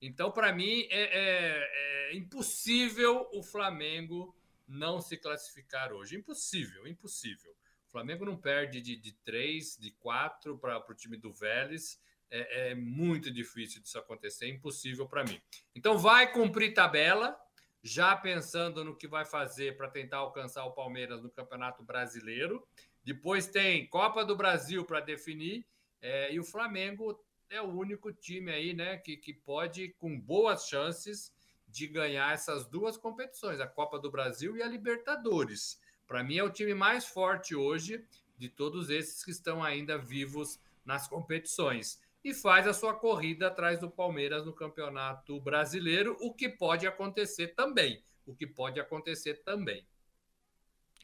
Então, 0.00 0.32
para 0.32 0.52
mim, 0.52 0.88
é, 0.90 1.02
é, 1.02 2.10
é, 2.10 2.16
impossível 2.16 3.28
o 3.32 3.44
Flamengo 3.44 4.36
não 4.66 5.00
se 5.00 5.16
classificar 5.16 5.92
hoje. 5.92 6.16
Impossível, 6.16 6.84
impossível. 6.84 7.52
O 7.86 7.92
Flamengo 7.92 8.24
não 8.24 8.36
perde 8.36 8.80
de, 8.80 8.96
de 8.96 9.12
3, 9.24 9.78
de 9.78 9.92
4 9.92 10.58
para 10.58 10.84
o 10.84 10.94
time 10.96 11.16
do 11.16 11.32
Vélez. 11.32 12.02
É, 12.28 12.70
é 12.70 12.74
muito 12.74 13.30
difícil 13.30 13.80
disso 13.80 14.00
acontecer, 14.00 14.48
impossível 14.48 15.06
para 15.06 15.22
mim. 15.22 15.40
Então, 15.76 15.96
vai 15.96 16.32
cumprir 16.32 16.74
tabela, 16.74 17.38
já 17.84 18.16
pensando 18.16 18.84
no 18.84 18.96
que 18.96 19.06
vai 19.06 19.24
fazer 19.24 19.76
para 19.76 19.88
tentar 19.88 20.16
alcançar 20.16 20.64
o 20.64 20.72
Palmeiras 20.72 21.22
no 21.22 21.30
Campeonato 21.30 21.84
Brasileiro. 21.84 22.66
Depois 23.04 23.46
tem 23.46 23.86
Copa 23.86 24.24
do 24.24 24.36
Brasil 24.36 24.84
para 24.84 25.00
definir, 25.00 25.66
é, 26.00 26.32
e 26.32 26.38
o 26.38 26.44
Flamengo 26.44 27.18
é 27.48 27.60
o 27.60 27.68
único 27.68 28.12
time 28.12 28.50
aí, 28.50 28.72
né, 28.72 28.96
que, 28.96 29.16
que 29.16 29.32
pode, 29.32 29.90
com 29.98 30.18
boas 30.18 30.66
chances, 30.68 31.32
de 31.68 31.86
ganhar 31.86 32.32
essas 32.32 32.66
duas 32.66 32.96
competições, 32.96 33.60
a 33.60 33.66
Copa 33.66 33.98
do 33.98 34.10
Brasil 34.10 34.56
e 34.56 34.62
a 34.62 34.68
Libertadores. 34.68 35.80
Para 36.06 36.22
mim, 36.22 36.36
é 36.36 36.44
o 36.44 36.50
time 36.50 36.74
mais 36.74 37.06
forte 37.06 37.54
hoje 37.54 38.04
de 38.36 38.48
todos 38.48 38.90
esses 38.90 39.24
que 39.24 39.30
estão 39.30 39.62
ainda 39.62 39.96
vivos 39.96 40.60
nas 40.84 41.08
competições. 41.08 42.00
E 42.24 42.34
faz 42.34 42.66
a 42.66 42.74
sua 42.74 42.94
corrida 42.94 43.48
atrás 43.48 43.80
do 43.80 43.90
Palmeiras 43.90 44.44
no 44.44 44.52
Campeonato 44.52 45.40
Brasileiro, 45.40 46.16
o 46.20 46.32
que 46.32 46.48
pode 46.48 46.86
acontecer 46.86 47.48
também. 47.48 48.04
O 48.26 48.34
que 48.34 48.46
pode 48.46 48.78
acontecer 48.78 49.42
também. 49.42 49.84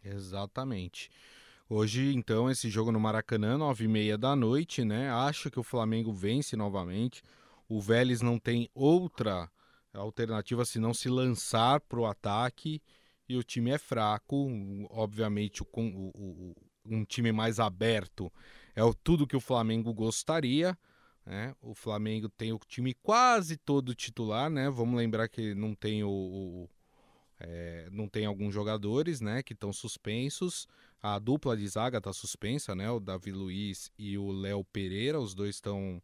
Exatamente. 0.05 1.11
Hoje, 1.71 2.15
então, 2.15 2.51
esse 2.51 2.71
jogo 2.71 2.91
no 2.91 2.99
Maracanã, 2.99 3.59
nove 3.59 3.85
e 3.85 3.89
meia 3.89 4.17
da 4.17 4.35
noite, 4.35 4.83
né? 4.87 5.11
Acho 5.11 5.51
que 5.51 5.61
o 5.61 5.63
Flamengo 5.63 6.11
vence 6.11 6.57
novamente. 6.57 7.23
O 7.69 7.79
Vélez 7.79 8.23
não 8.23 8.39
tem 8.39 8.71
outra 8.75 9.51
alternativa 9.93 10.65
senão 10.65 10.95
se 10.95 11.11
lançar 11.11 11.79
para 11.81 12.01
o 12.01 12.07
ataque 12.07 12.81
e 13.29 13.37
o 13.37 13.43
time 13.43 13.71
é 13.71 13.77
fraco. 13.77 14.49
Obviamente, 14.89 15.63
o, 15.63 15.67
o, 15.77 16.11
o, 16.15 16.55
um 16.87 17.05
time 17.05 17.33
mais 17.33 17.61
aberto 17.61 18.33
é 18.75 18.83
o, 18.83 18.95
tudo 18.95 19.27
que 19.27 19.37
o 19.37 19.41
Flamengo 19.41 19.93
gostaria. 19.93 20.75
Né? 21.27 21.55
O 21.61 21.75
Flamengo 21.75 22.31
tem 22.31 22.51
o 22.51 22.59
time 22.67 22.95
quase 22.95 23.59
todo 23.59 23.95
titular, 23.95 24.49
né? 24.49 24.71
Vamos 24.71 24.97
lembrar 24.97 25.29
que 25.29 25.55
não 25.55 25.75
tem 25.75 26.03
o 26.03 26.67
é, 27.41 27.89
não 27.93 28.09
tem 28.09 28.27
alguns 28.27 28.53
jogadores, 28.53 29.21
né, 29.21 29.43
que 29.43 29.53
estão 29.53 29.73
suspensos. 29.73 30.67
A 31.03 31.19
dupla 31.19 31.57
de 31.57 31.67
zaga 31.69 31.99
está 31.99 32.13
suspensa, 32.13 32.75
né? 32.75 32.91
O 32.91 32.99
Davi 32.99 33.31
Luiz 33.31 33.91
e 33.99 34.19
o 34.19 34.31
Léo 34.33 34.65
Pereira, 34.65 35.21
os 35.21 35.35
dois 35.35 35.57
estão 35.57 36.03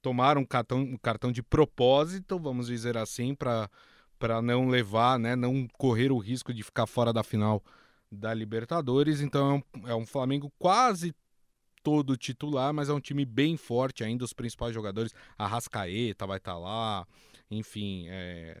tomaram 0.00 0.44
cartão, 0.44 0.96
cartão 1.02 1.32
de 1.32 1.42
propósito, 1.42 2.38
vamos 2.38 2.66
dizer 2.66 2.96
assim, 2.96 3.34
para 3.34 3.70
para 4.18 4.40
não 4.40 4.68
levar, 4.68 5.18
né, 5.18 5.36
não 5.36 5.66
correr 5.76 6.10
o 6.10 6.18
risco 6.18 6.54
de 6.54 6.62
ficar 6.62 6.86
fora 6.86 7.12
da 7.12 7.22
final 7.22 7.62
da 8.10 8.32
Libertadores. 8.32 9.20
Então 9.20 9.50
é 9.50 9.54
um, 9.54 9.88
é 9.90 9.94
um 9.94 10.06
Flamengo 10.06 10.50
quase 10.58 11.14
todo 11.82 12.16
titular, 12.16 12.72
mas 12.72 12.88
é 12.88 12.92
um 12.92 13.00
time 13.00 13.24
bem 13.24 13.56
forte 13.56 14.02
ainda. 14.02 14.24
Os 14.24 14.32
principais 14.32 14.72
jogadores, 14.72 15.12
a 15.36 15.46
Rascaeta 15.46 16.26
vai 16.26 16.38
estar 16.38 16.52
tá 16.52 16.58
lá, 16.58 17.06
enfim, 17.50 18.06
é, 18.08 18.56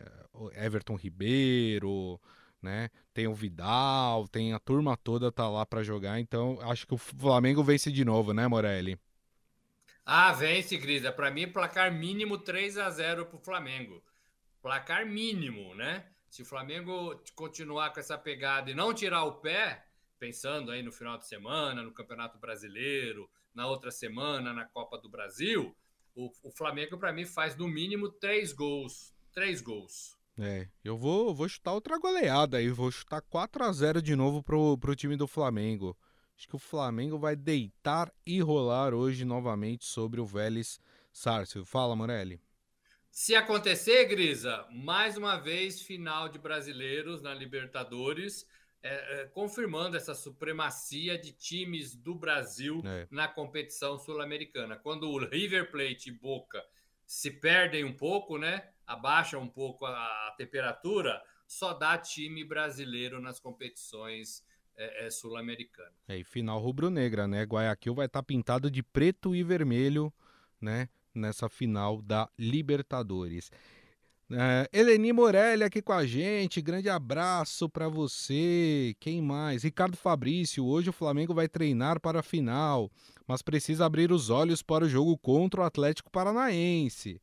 Everton 0.56 0.96
Ribeiro, 0.96 2.20
né? 2.64 2.90
Tem 3.12 3.28
o 3.28 3.34
Vidal, 3.34 4.26
tem 4.26 4.52
a 4.52 4.58
turma 4.58 4.96
toda 4.96 5.30
tá 5.30 5.48
lá 5.48 5.64
para 5.64 5.82
jogar. 5.82 6.18
Então 6.18 6.58
acho 6.62 6.86
que 6.86 6.94
o 6.94 6.98
Flamengo 6.98 7.62
vence 7.62 7.92
de 7.92 8.04
novo, 8.04 8.32
né, 8.32 8.48
Morelli? 8.48 8.98
Ah, 10.04 10.32
vence, 10.32 10.76
Grisa. 10.76 11.12
Para 11.12 11.30
mim, 11.30 11.50
placar 11.50 11.92
mínimo 11.92 12.38
3 12.38 12.78
a 12.78 12.90
0 12.90 13.26
para 13.26 13.36
o 13.36 13.40
Flamengo. 13.40 14.02
Placar 14.60 15.06
mínimo, 15.06 15.74
né? 15.74 16.06
Se 16.28 16.42
o 16.42 16.44
Flamengo 16.46 17.22
continuar 17.34 17.92
com 17.92 18.00
essa 18.00 18.18
pegada 18.18 18.70
e 18.70 18.74
não 18.74 18.92
tirar 18.92 19.24
o 19.24 19.40
pé, 19.40 19.86
pensando 20.18 20.70
aí 20.70 20.82
no 20.82 20.90
final 20.90 21.16
de 21.16 21.26
semana, 21.26 21.82
no 21.82 21.92
Campeonato 21.92 22.38
Brasileiro, 22.38 23.30
na 23.54 23.66
outra 23.66 23.90
semana, 23.90 24.52
na 24.52 24.64
Copa 24.64 24.98
do 24.98 25.08
Brasil, 25.08 25.74
o, 26.14 26.30
o 26.42 26.50
Flamengo, 26.50 26.98
para 26.98 27.12
mim, 27.12 27.24
faz 27.24 27.56
no 27.56 27.68
mínimo 27.68 28.08
três 28.08 28.52
gols. 28.52 29.14
Três 29.32 29.60
gols. 29.60 30.16
É, 30.38 30.68
eu 30.82 30.96
vou, 30.96 31.34
vou 31.34 31.48
chutar 31.48 31.72
outra 31.72 31.98
goleada 31.98 32.56
aí, 32.56 32.68
vou 32.68 32.90
chutar 32.90 33.22
4 33.22 33.64
a 33.64 33.72
0 33.72 34.02
de 34.02 34.16
novo 34.16 34.42
pro, 34.42 34.76
pro 34.78 34.96
time 34.96 35.16
do 35.16 35.28
Flamengo. 35.28 35.96
Acho 36.36 36.48
que 36.48 36.56
o 36.56 36.58
Flamengo 36.58 37.18
vai 37.18 37.36
deitar 37.36 38.12
e 38.26 38.40
rolar 38.40 38.92
hoje 38.92 39.24
novamente 39.24 39.84
sobre 39.84 40.20
o 40.20 40.26
Vélez 40.26 40.80
Sarsfield. 41.12 41.68
Fala, 41.68 41.94
Morelli. 41.94 42.40
Se 43.08 43.36
acontecer, 43.36 44.06
Grisa, 44.06 44.66
mais 44.72 45.16
uma 45.16 45.36
vez 45.36 45.80
final 45.80 46.28
de 46.28 46.36
brasileiros 46.36 47.22
na 47.22 47.32
Libertadores, 47.32 48.44
é, 48.82 49.22
é, 49.22 49.26
confirmando 49.26 49.96
essa 49.96 50.16
supremacia 50.16 51.16
de 51.16 51.30
times 51.30 51.94
do 51.94 52.12
Brasil 52.12 52.82
é. 52.84 53.06
na 53.08 53.28
competição 53.28 53.96
sul-americana. 53.96 54.76
Quando 54.76 55.08
o 55.08 55.24
River 55.24 55.70
Plate 55.70 56.10
e 56.10 56.12
Boca 56.12 56.60
se 57.06 57.30
perdem 57.30 57.84
um 57.84 57.92
pouco, 57.92 58.36
né? 58.36 58.68
Abaixa 58.86 59.38
um 59.38 59.48
pouco 59.48 59.86
a, 59.86 59.92
a 59.92 60.34
temperatura, 60.36 61.22
só 61.46 61.72
dá 61.72 61.96
time 61.98 62.44
brasileiro 62.44 63.20
nas 63.20 63.38
competições 63.40 64.44
é, 64.76 65.06
é 65.06 65.10
sul-americana. 65.10 65.92
É, 66.08 66.16
e 66.18 66.24
final 66.24 66.58
rubro-negra, 66.60 67.26
né? 67.26 67.42
Guayaquil 67.44 67.94
vai 67.94 68.06
estar 68.06 68.20
tá 68.20 68.26
pintado 68.26 68.70
de 68.70 68.82
preto 68.82 69.34
e 69.34 69.42
vermelho, 69.42 70.12
né? 70.60 70.88
Nessa 71.14 71.48
final 71.48 72.02
da 72.02 72.28
Libertadores. 72.38 73.50
É, 74.30 74.68
Eleni 74.72 75.12
Morelli 75.12 75.62
aqui 75.62 75.82
com 75.82 75.92
a 75.92 76.06
gente, 76.06 76.62
grande 76.62 76.88
abraço 76.88 77.68
para 77.68 77.88
você. 77.88 78.96
Quem 78.98 79.20
mais? 79.20 79.62
Ricardo 79.62 79.96
Fabrício, 79.96 80.64
hoje 80.64 80.88
o 80.88 80.94
Flamengo 80.94 81.34
vai 81.34 81.46
treinar 81.46 82.00
para 82.00 82.20
a 82.20 82.22
final, 82.22 82.90
mas 83.26 83.42
precisa 83.42 83.84
abrir 83.84 84.10
os 84.10 84.30
olhos 84.30 84.62
para 84.62 84.84
o 84.84 84.88
jogo 84.88 85.16
contra 85.18 85.60
o 85.60 85.64
Atlético 85.64 86.10
Paranaense. 86.10 87.20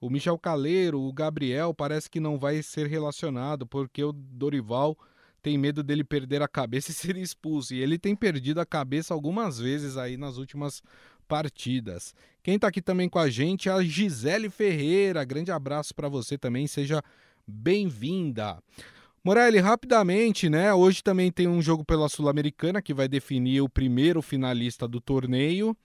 O 0.00 0.08
Michel 0.08 0.38
Caleiro, 0.38 0.98
o 0.98 1.12
Gabriel, 1.12 1.74
parece 1.74 2.08
que 2.08 2.18
não 2.18 2.38
vai 2.38 2.62
ser 2.62 2.86
relacionado, 2.86 3.66
porque 3.66 4.02
o 4.02 4.12
Dorival 4.12 4.96
tem 5.42 5.58
medo 5.58 5.82
dele 5.82 6.02
perder 6.02 6.40
a 6.40 6.48
cabeça 6.48 6.90
e 6.90 6.94
ser 6.94 7.18
expulso. 7.18 7.74
E 7.74 7.82
ele 7.82 7.98
tem 7.98 8.16
perdido 8.16 8.60
a 8.60 8.66
cabeça 8.66 9.12
algumas 9.12 9.58
vezes 9.58 9.98
aí 9.98 10.16
nas 10.16 10.38
últimas 10.38 10.82
partidas. 11.28 12.14
Quem 12.42 12.54
está 12.54 12.68
aqui 12.68 12.80
também 12.80 13.10
com 13.10 13.18
a 13.18 13.28
gente 13.28 13.68
é 13.68 13.72
a 13.72 13.82
Gisele 13.82 14.48
Ferreira. 14.48 15.22
Grande 15.22 15.52
abraço 15.52 15.94
para 15.94 16.08
você 16.08 16.38
também, 16.38 16.66
seja 16.66 17.02
bem-vinda. 17.46 18.58
Morelli, 19.22 19.58
rapidamente, 19.58 20.48
né? 20.48 20.72
Hoje 20.72 21.02
também 21.02 21.30
tem 21.30 21.46
um 21.46 21.60
jogo 21.60 21.84
pela 21.84 22.08
Sul-Americana 22.08 22.80
que 22.80 22.94
vai 22.94 23.06
definir 23.06 23.60
o 23.60 23.68
primeiro 23.68 24.22
finalista 24.22 24.88
do 24.88 24.98
torneio. 24.98 25.76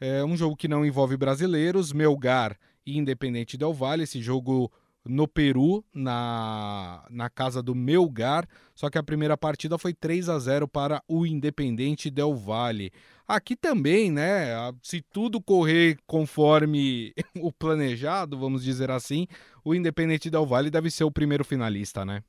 É 0.00 0.24
um 0.24 0.34
jogo 0.34 0.56
que 0.56 0.66
não 0.66 0.84
envolve 0.84 1.14
brasileiros, 1.14 1.92
Melgar 1.92 2.56
e 2.86 2.98
Independente 2.98 3.56
Del 3.56 3.72
Valle. 3.72 4.04
Esse 4.04 4.20
jogo 4.20 4.70
no 5.04 5.26
Peru, 5.26 5.84
na, 5.94 7.06
na 7.10 7.30
casa 7.30 7.62
do 7.62 7.74
Melgar, 7.74 8.46
só 8.74 8.90
que 8.90 8.98
a 8.98 9.02
primeira 9.02 9.36
partida 9.36 9.78
foi 9.78 9.94
3 9.94 10.28
a 10.28 10.38
0 10.38 10.68
para 10.68 11.02
o 11.08 11.26
Independente 11.26 12.10
Del 12.10 12.34
Valle. 12.34 12.92
Aqui 13.26 13.56
também, 13.56 14.10
né, 14.10 14.48
se 14.82 15.00
tudo 15.00 15.40
correr 15.40 15.96
conforme 16.06 17.14
o 17.40 17.52
planejado, 17.52 18.38
vamos 18.38 18.62
dizer 18.62 18.90
assim, 18.90 19.26
o 19.64 19.74
Independente 19.74 20.28
Del 20.28 20.46
Valle 20.46 20.70
deve 20.70 20.90
ser 20.90 21.04
o 21.04 21.10
primeiro 21.10 21.44
finalista, 21.44 22.04
né? 22.04 22.22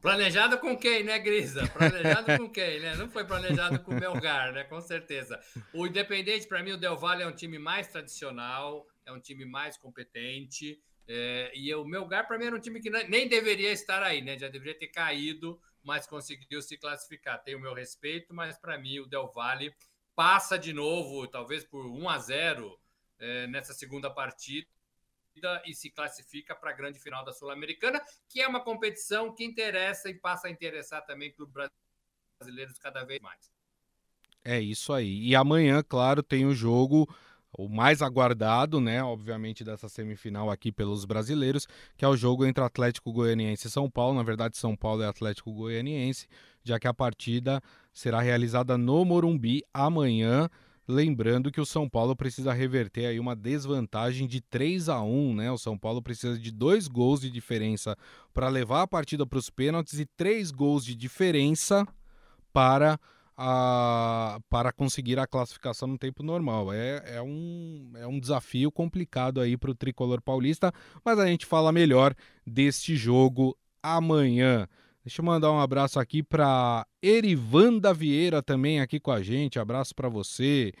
Planejado 0.00 0.58
com 0.58 0.76
quem, 0.76 1.02
né, 1.02 1.18
Grisa? 1.18 1.66
Planejado 1.66 2.38
com 2.38 2.48
quem, 2.48 2.78
né? 2.78 2.94
Não 2.94 3.08
foi 3.08 3.24
planejado 3.24 3.80
com 3.80 3.90
o 3.90 3.98
Melgar, 3.98 4.52
né? 4.52 4.62
Com 4.62 4.80
certeza. 4.80 5.40
O 5.74 5.88
Independente, 5.88 6.46
para 6.46 6.62
mim, 6.62 6.70
o 6.70 6.76
Del 6.76 6.96
Valle 6.96 7.24
é 7.24 7.26
um 7.26 7.34
time 7.34 7.58
mais 7.58 7.88
tradicional, 7.88 8.86
é 9.08 9.12
um 9.12 9.20
time 9.20 9.44
mais 9.44 9.76
competente. 9.76 10.80
É, 11.06 11.50
e 11.54 11.74
o 11.74 11.84
Melgar, 11.84 12.26
para 12.26 12.38
mim, 12.38 12.44
era 12.44 12.56
um 12.56 12.60
time 12.60 12.80
que 12.80 12.90
nem 12.90 13.26
deveria 13.26 13.72
estar 13.72 14.02
aí, 14.02 14.20
né? 14.20 14.38
Já 14.38 14.48
deveria 14.48 14.78
ter 14.78 14.88
caído, 14.88 15.60
mas 15.82 16.06
conseguiu 16.06 16.60
se 16.60 16.76
classificar. 16.76 17.42
Tem 17.42 17.54
o 17.54 17.60
meu 17.60 17.72
respeito, 17.72 18.34
mas 18.34 18.58
para 18.58 18.76
mim 18.78 19.00
o 19.00 19.06
Del 19.06 19.32
Valle 19.32 19.74
passa 20.14 20.58
de 20.58 20.72
novo, 20.72 21.26
talvez 21.26 21.64
por 21.64 21.86
1 21.86 22.08
a 22.08 22.18
0 22.18 22.80
é, 23.18 23.46
nessa 23.46 23.72
segunda 23.72 24.10
partida 24.10 24.68
e 25.64 25.72
se 25.72 25.88
classifica 25.88 26.54
para 26.54 26.70
a 26.70 26.74
grande 26.74 26.98
final 26.98 27.24
da 27.24 27.32
Sul-Americana, 27.32 28.02
que 28.28 28.42
é 28.42 28.48
uma 28.48 28.60
competição 28.60 29.32
que 29.32 29.44
interessa 29.44 30.10
e 30.10 30.14
passa 30.14 30.48
a 30.48 30.50
interessar 30.50 31.06
também 31.06 31.32
os 31.38 31.48
brasileiros 32.40 32.76
cada 32.78 33.04
vez 33.04 33.20
mais. 33.20 33.52
É 34.44 34.60
isso 34.60 34.92
aí. 34.92 35.28
E 35.28 35.36
amanhã, 35.36 35.82
claro, 35.82 36.22
tem 36.22 36.44
o 36.44 36.54
jogo 36.54 37.08
o 37.56 37.68
mais 37.68 38.02
aguardado, 38.02 38.80
né, 38.80 39.02
obviamente, 39.02 39.64
dessa 39.64 39.88
semifinal 39.88 40.50
aqui 40.50 40.70
pelos 40.70 41.04
brasileiros, 41.04 41.66
que 41.96 42.04
é 42.04 42.08
o 42.08 42.16
jogo 42.16 42.44
entre 42.44 42.62
Atlético 42.62 43.12
Goianiense 43.12 43.66
e 43.66 43.70
São 43.70 43.90
Paulo. 43.90 44.16
Na 44.16 44.22
verdade, 44.22 44.56
São 44.56 44.76
Paulo 44.76 45.02
e 45.02 45.06
Atlético 45.06 45.52
Goianiense, 45.52 46.26
já 46.62 46.78
que 46.78 46.86
a 46.86 46.94
partida 46.94 47.60
será 47.92 48.20
realizada 48.20 48.76
no 48.76 49.04
Morumbi 49.04 49.62
amanhã. 49.72 50.48
Lembrando 50.86 51.52
que 51.52 51.60
o 51.60 51.66
São 51.66 51.86
Paulo 51.86 52.16
precisa 52.16 52.50
reverter 52.52 53.06
aí 53.06 53.20
uma 53.20 53.36
desvantagem 53.36 54.26
de 54.26 54.40
3 54.40 54.88
a 54.88 55.02
1, 55.02 55.34
né? 55.34 55.52
O 55.52 55.58
São 55.58 55.76
Paulo 55.76 56.00
precisa 56.00 56.38
de 56.38 56.50
dois 56.50 56.88
gols 56.88 57.20
de 57.20 57.30
diferença 57.30 57.94
para 58.32 58.48
levar 58.48 58.82
a 58.82 58.86
partida 58.86 59.26
para 59.26 59.38
os 59.38 59.50
pênaltis 59.50 59.98
e 59.98 60.06
três 60.06 60.50
gols 60.50 60.82
de 60.82 60.94
diferença 60.94 61.86
para 62.54 62.98
a, 63.40 64.40
para 64.50 64.72
conseguir 64.72 65.16
a 65.20 65.26
classificação 65.26 65.86
no 65.86 65.96
tempo 65.96 66.24
normal. 66.24 66.72
É, 66.72 67.02
é, 67.14 67.22
um, 67.22 67.92
é 67.94 68.06
um 68.06 68.18
desafio 68.18 68.72
complicado 68.72 69.40
aí 69.40 69.56
para 69.56 69.70
o 69.70 69.76
tricolor 69.76 70.20
paulista, 70.20 70.72
mas 71.04 71.20
a 71.20 71.26
gente 71.26 71.46
fala 71.46 71.70
melhor 71.70 72.14
deste 72.44 72.96
jogo 72.96 73.56
amanhã. 73.80 74.66
Deixa 75.04 75.22
eu 75.22 75.24
mandar 75.24 75.52
um 75.52 75.60
abraço 75.60 76.00
aqui 76.00 76.20
para 76.20 76.84
Erivanda 77.00 77.94
Vieira 77.94 78.42
também 78.42 78.80
aqui 78.80 78.98
com 78.98 79.12
a 79.12 79.22
gente. 79.22 79.60
Abraço 79.60 79.94
para 79.94 80.08
você. 80.08 80.72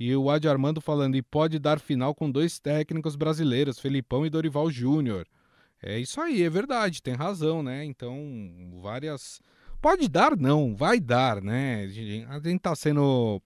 E 0.00 0.14
o 0.16 0.30
Adi 0.30 0.48
Armando 0.48 0.80
falando, 0.80 1.16
e 1.16 1.22
pode 1.22 1.58
dar 1.58 1.78
final 1.78 2.14
com 2.14 2.30
dois 2.30 2.58
técnicos 2.58 3.16
brasileiros, 3.16 3.78
Felipão 3.78 4.24
e 4.24 4.30
Dorival 4.30 4.70
Júnior. 4.70 5.26
É 5.82 5.98
isso 5.98 6.20
aí, 6.20 6.42
é 6.42 6.50
verdade, 6.50 7.02
tem 7.02 7.14
razão, 7.14 7.62
né? 7.62 7.84
Então, 7.84 8.16
várias. 8.80 9.40
Pode 9.80 10.08
dar, 10.08 10.36
não, 10.36 10.74
vai 10.74 10.98
dar, 10.98 11.40
né? 11.40 11.84
A 12.28 12.38
gente 12.40 12.58
tá 12.58 12.74
sendo 12.74 13.40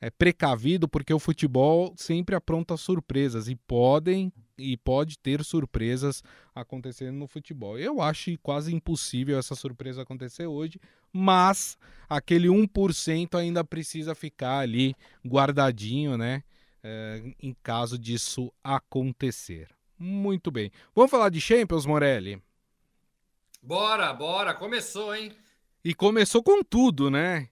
é, 0.00 0.10
precavido 0.10 0.88
porque 0.88 1.12
o 1.12 1.18
futebol 1.18 1.94
sempre 1.96 2.34
apronta 2.34 2.76
surpresas 2.76 3.48
e 3.48 3.56
podem 3.56 4.32
e 4.58 4.76
pode 4.76 5.18
ter 5.18 5.42
surpresas 5.42 6.22
acontecendo 6.54 7.16
no 7.16 7.26
futebol. 7.26 7.78
Eu 7.78 8.02
acho 8.02 8.36
quase 8.42 8.74
impossível 8.74 9.38
essa 9.38 9.54
surpresa 9.54 10.02
acontecer 10.02 10.46
hoje, 10.46 10.78
mas 11.10 11.78
aquele 12.08 12.48
1% 12.48 13.38
ainda 13.38 13.64
precisa 13.64 14.14
ficar 14.14 14.58
ali 14.58 14.94
guardadinho, 15.26 16.18
né? 16.18 16.42
É, 16.82 17.22
em 17.42 17.54
caso 17.62 17.98
disso 17.98 18.52
acontecer. 18.62 19.68
Muito 19.98 20.50
bem. 20.50 20.70
Vamos 20.94 21.10
falar 21.10 21.28
de 21.30 21.40
Champions, 21.40 21.84
Morelli? 21.84 22.42
Bora, 23.62 24.12
bora. 24.14 24.54
Começou, 24.54 25.14
hein? 25.14 25.32
E 25.82 25.94
começou 25.94 26.42
com 26.42 26.62
tudo, 26.62 27.10
né? 27.10 27.48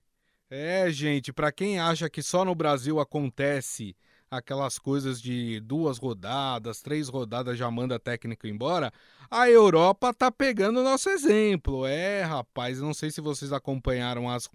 É, 0.50 0.90
gente, 0.90 1.32
para 1.32 1.50
quem 1.50 1.78
acha 1.78 2.10
que 2.10 2.22
só 2.22 2.44
no 2.44 2.54
Brasil 2.54 3.00
acontece 3.00 3.96
aquelas 4.30 4.78
coisas 4.78 5.20
de 5.20 5.60
duas 5.60 5.96
rodadas, 5.96 6.82
três 6.82 7.08
rodadas 7.08 7.56
já 7.56 7.70
manda 7.70 7.98
técnico 7.98 8.46
embora, 8.46 8.92
a 9.30 9.48
Europa 9.48 10.12
tá 10.12 10.30
pegando 10.30 10.80
o 10.80 10.84
nosso 10.84 11.08
exemplo. 11.08 11.86
É, 11.86 12.22
rapaz, 12.22 12.80
não 12.80 12.92
sei 12.92 13.10
se 13.10 13.22
vocês 13.22 13.50
acompanharam 13.50 14.28
as, 14.28 14.46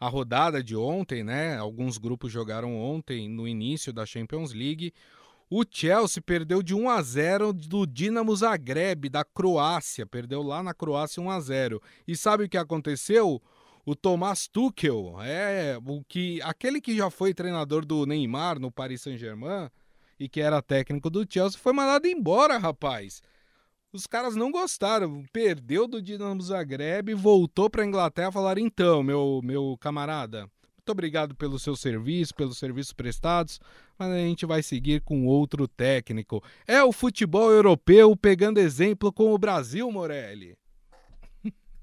a 0.00 0.08
rodada 0.08 0.60
de 0.62 0.76
ontem, 0.76 1.22
né? 1.22 1.56
Alguns 1.56 1.98
grupos 1.98 2.32
jogaram 2.32 2.76
ontem 2.76 3.28
no 3.28 3.46
início 3.46 3.92
da 3.92 4.04
Champions 4.04 4.52
League. 4.52 4.92
O 5.52 5.64
Chelsea 5.68 6.22
perdeu 6.22 6.62
de 6.62 6.76
1 6.76 6.88
a 6.88 7.02
0 7.02 7.52
do 7.52 7.84
Dinamo 7.84 8.36
Zagreb 8.36 9.08
da 9.08 9.24
Croácia, 9.24 10.06
perdeu 10.06 10.44
lá 10.44 10.62
na 10.62 10.72
Croácia 10.72 11.20
1 11.20 11.28
a 11.28 11.40
0. 11.40 11.82
E 12.06 12.14
sabe 12.14 12.44
o 12.44 12.48
que 12.48 12.56
aconteceu? 12.56 13.42
O 13.84 13.96
Tomás 13.96 14.46
Tuchel, 14.46 15.16
é 15.20 15.76
o 15.84 16.04
que 16.04 16.40
aquele 16.42 16.80
que 16.80 16.96
já 16.96 17.10
foi 17.10 17.34
treinador 17.34 17.84
do 17.84 18.06
Neymar 18.06 18.60
no 18.60 18.70
Paris 18.70 19.02
Saint-Germain 19.02 19.68
e 20.20 20.28
que 20.28 20.40
era 20.40 20.62
técnico 20.62 21.10
do 21.10 21.26
Chelsea 21.28 21.58
foi 21.58 21.72
mandado 21.72 22.06
embora, 22.06 22.56
rapaz. 22.56 23.20
Os 23.92 24.06
caras 24.06 24.36
não 24.36 24.52
gostaram, 24.52 25.24
perdeu 25.32 25.88
do 25.88 26.00
Dinamo 26.00 26.40
Zagreb, 26.42 27.12
voltou 27.14 27.68
para 27.68 27.82
a 27.82 27.86
Inglaterra 27.86 28.30
falaram: 28.30 28.60
"Então, 28.62 29.02
meu 29.02 29.40
meu 29.42 29.76
camarada, 29.80 30.48
muito 30.80 30.92
obrigado 30.92 31.34
pelo 31.34 31.58
seu 31.58 31.76
serviço, 31.76 32.34
pelos 32.34 32.56
serviços 32.56 32.92
prestados, 32.94 33.60
mas 33.98 34.10
a 34.10 34.18
gente 34.18 34.46
vai 34.46 34.62
seguir 34.62 35.02
com 35.02 35.26
outro 35.26 35.68
técnico. 35.68 36.42
É 36.66 36.82
o 36.82 36.90
futebol 36.90 37.50
europeu 37.50 38.16
pegando 38.16 38.58
exemplo 38.58 39.12
com 39.12 39.34
o 39.34 39.38
Brasil, 39.38 39.90
Morelli. 39.92 40.56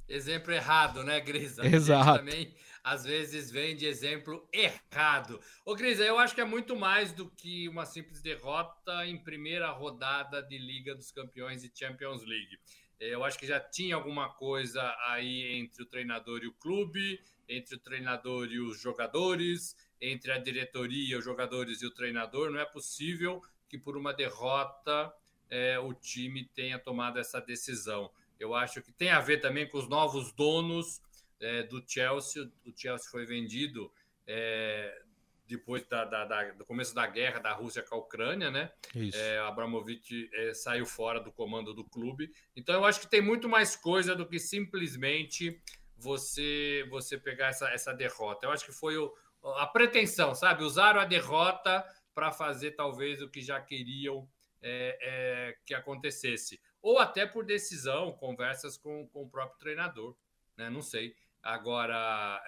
Exemplo 0.09 0.51
errado, 0.51 1.03
né, 1.03 1.19
Grisa? 1.19 1.63
Exato. 1.65 2.19
também 2.19 2.55
às 2.83 3.03
vezes 3.03 3.51
vem 3.51 3.75
de 3.75 3.85
exemplo 3.85 4.47
errado. 4.53 5.41
Ô, 5.65 5.75
Grisa, 5.75 6.05
eu 6.05 6.17
acho 6.17 6.33
que 6.33 6.39
é 6.39 6.45
muito 6.45 6.73
mais 6.73 7.11
do 7.11 7.29
que 7.29 7.67
uma 7.67 7.85
simples 7.85 8.21
derrota 8.21 9.05
em 9.05 9.21
primeira 9.21 9.69
rodada 9.71 10.41
de 10.41 10.57
Liga 10.57 10.95
dos 10.95 11.11
Campeões 11.11 11.65
e 11.65 11.71
Champions 11.73 12.23
League. 12.25 12.57
Eu 12.99 13.23
acho 13.23 13.37
que 13.37 13.45
já 13.45 13.59
tinha 13.59 13.95
alguma 13.95 14.29
coisa 14.29 14.81
aí 15.07 15.53
entre 15.53 15.83
o 15.83 15.85
treinador 15.85 16.43
e 16.43 16.47
o 16.47 16.53
clube, 16.53 17.21
entre 17.47 17.75
o 17.75 17.79
treinador 17.79 18.47
e 18.47 18.59
os 18.59 18.79
jogadores, 18.79 19.75
entre 20.01 20.31
a 20.31 20.37
diretoria, 20.37 21.17
os 21.17 21.23
jogadores 21.23 21.81
e 21.81 21.85
o 21.85 21.91
treinador. 21.91 22.49
Não 22.49 22.59
é 22.59 22.65
possível 22.65 23.41
que 23.69 23.77
por 23.77 23.97
uma 23.97 24.13
derrota 24.13 25.13
é, 25.49 25.77
o 25.79 25.93
time 25.93 26.45
tenha 26.55 26.79
tomado 26.79 27.19
essa 27.19 27.39
decisão. 27.39 28.11
Eu 28.39 28.53
acho 28.53 28.81
que 28.81 28.91
tem 28.91 29.09
a 29.09 29.19
ver 29.19 29.41
também 29.41 29.67
com 29.67 29.77
os 29.77 29.87
novos 29.87 30.31
donos 30.31 31.01
é, 31.39 31.63
do 31.63 31.83
Chelsea. 31.87 32.49
O 32.65 32.73
Chelsea 32.75 33.09
foi 33.09 33.25
vendido 33.25 33.91
é, 34.25 35.03
depois 35.47 35.85
da, 35.87 36.03
da, 36.03 36.25
da, 36.25 36.51
do 36.51 36.65
começo 36.65 36.93
da 36.93 37.07
guerra 37.07 37.39
da 37.39 37.53
Rússia 37.53 37.81
com 37.81 37.95
a 37.95 37.97
Ucrânia, 37.97 38.51
né? 38.51 38.71
Isso. 38.93 39.17
É, 39.17 39.39
Abramovich 39.39 40.29
é, 40.33 40.53
saiu 40.53 40.85
fora 40.85 41.19
do 41.19 41.31
comando 41.31 41.73
do 41.73 41.83
clube. 41.83 42.31
Então 42.55 42.75
eu 42.75 42.85
acho 42.85 42.99
que 42.99 43.07
tem 43.07 43.21
muito 43.21 43.47
mais 43.47 43.75
coisa 43.75 44.13
do 44.15 44.27
que 44.27 44.39
simplesmente 44.39 45.61
você 45.95 46.85
você 46.89 47.17
pegar 47.17 47.47
essa, 47.47 47.69
essa 47.69 47.93
derrota. 47.93 48.45
Eu 48.45 48.51
acho 48.51 48.65
que 48.65 48.71
foi 48.71 48.97
o, 48.97 49.13
a 49.55 49.65
pretensão, 49.65 50.35
sabe? 50.35 50.63
Usaram 50.63 50.99
a 50.99 51.05
derrota 51.05 51.85
para 52.13 52.31
fazer 52.31 52.71
talvez 52.71 53.21
o 53.21 53.29
que 53.29 53.41
já 53.41 53.61
queriam 53.61 54.27
é, 54.61 54.97
é, 55.01 55.57
que 55.65 55.73
acontecesse. 55.73 56.59
Ou 56.81 56.99
até 56.99 57.25
por 57.25 57.45
decisão, 57.45 58.11
conversas 58.11 58.77
com, 58.77 59.07
com 59.07 59.23
o 59.23 59.29
próprio 59.29 59.59
treinador, 59.59 60.15
né? 60.55 60.69
Não 60.69 60.81
sei. 60.81 61.15
Agora, 61.41 62.43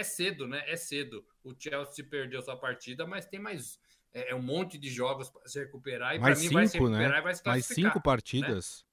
é, 0.00 0.04
cedo, 0.04 0.46
né? 0.46 0.62
É 0.66 0.76
cedo. 0.76 1.24
O 1.42 1.54
Chelsea 1.58 2.04
perdeu 2.04 2.42
sua 2.42 2.56
partida, 2.56 3.06
mas 3.06 3.26
tem 3.26 3.40
mais 3.40 3.78
é, 4.12 4.30
é 4.30 4.34
um 4.34 4.42
monte 4.42 4.78
de 4.78 4.88
jogos 4.88 5.28
para 5.28 5.46
se 5.46 5.58
recuperar 5.58 6.16
e 6.16 6.18
para 6.18 6.30
mim 6.30 6.36
cinco, 6.36 6.54
vai 6.54 6.66
se 6.66 6.78
recuperar 6.78 7.10
né? 7.10 7.18
e 7.18 7.22
vai 7.22 7.34
se 7.34 7.42
classificar. 7.42 7.52
Mais 7.52 7.66
cinco 7.66 8.02
partidas. 8.02 8.78
Né? 8.80 8.86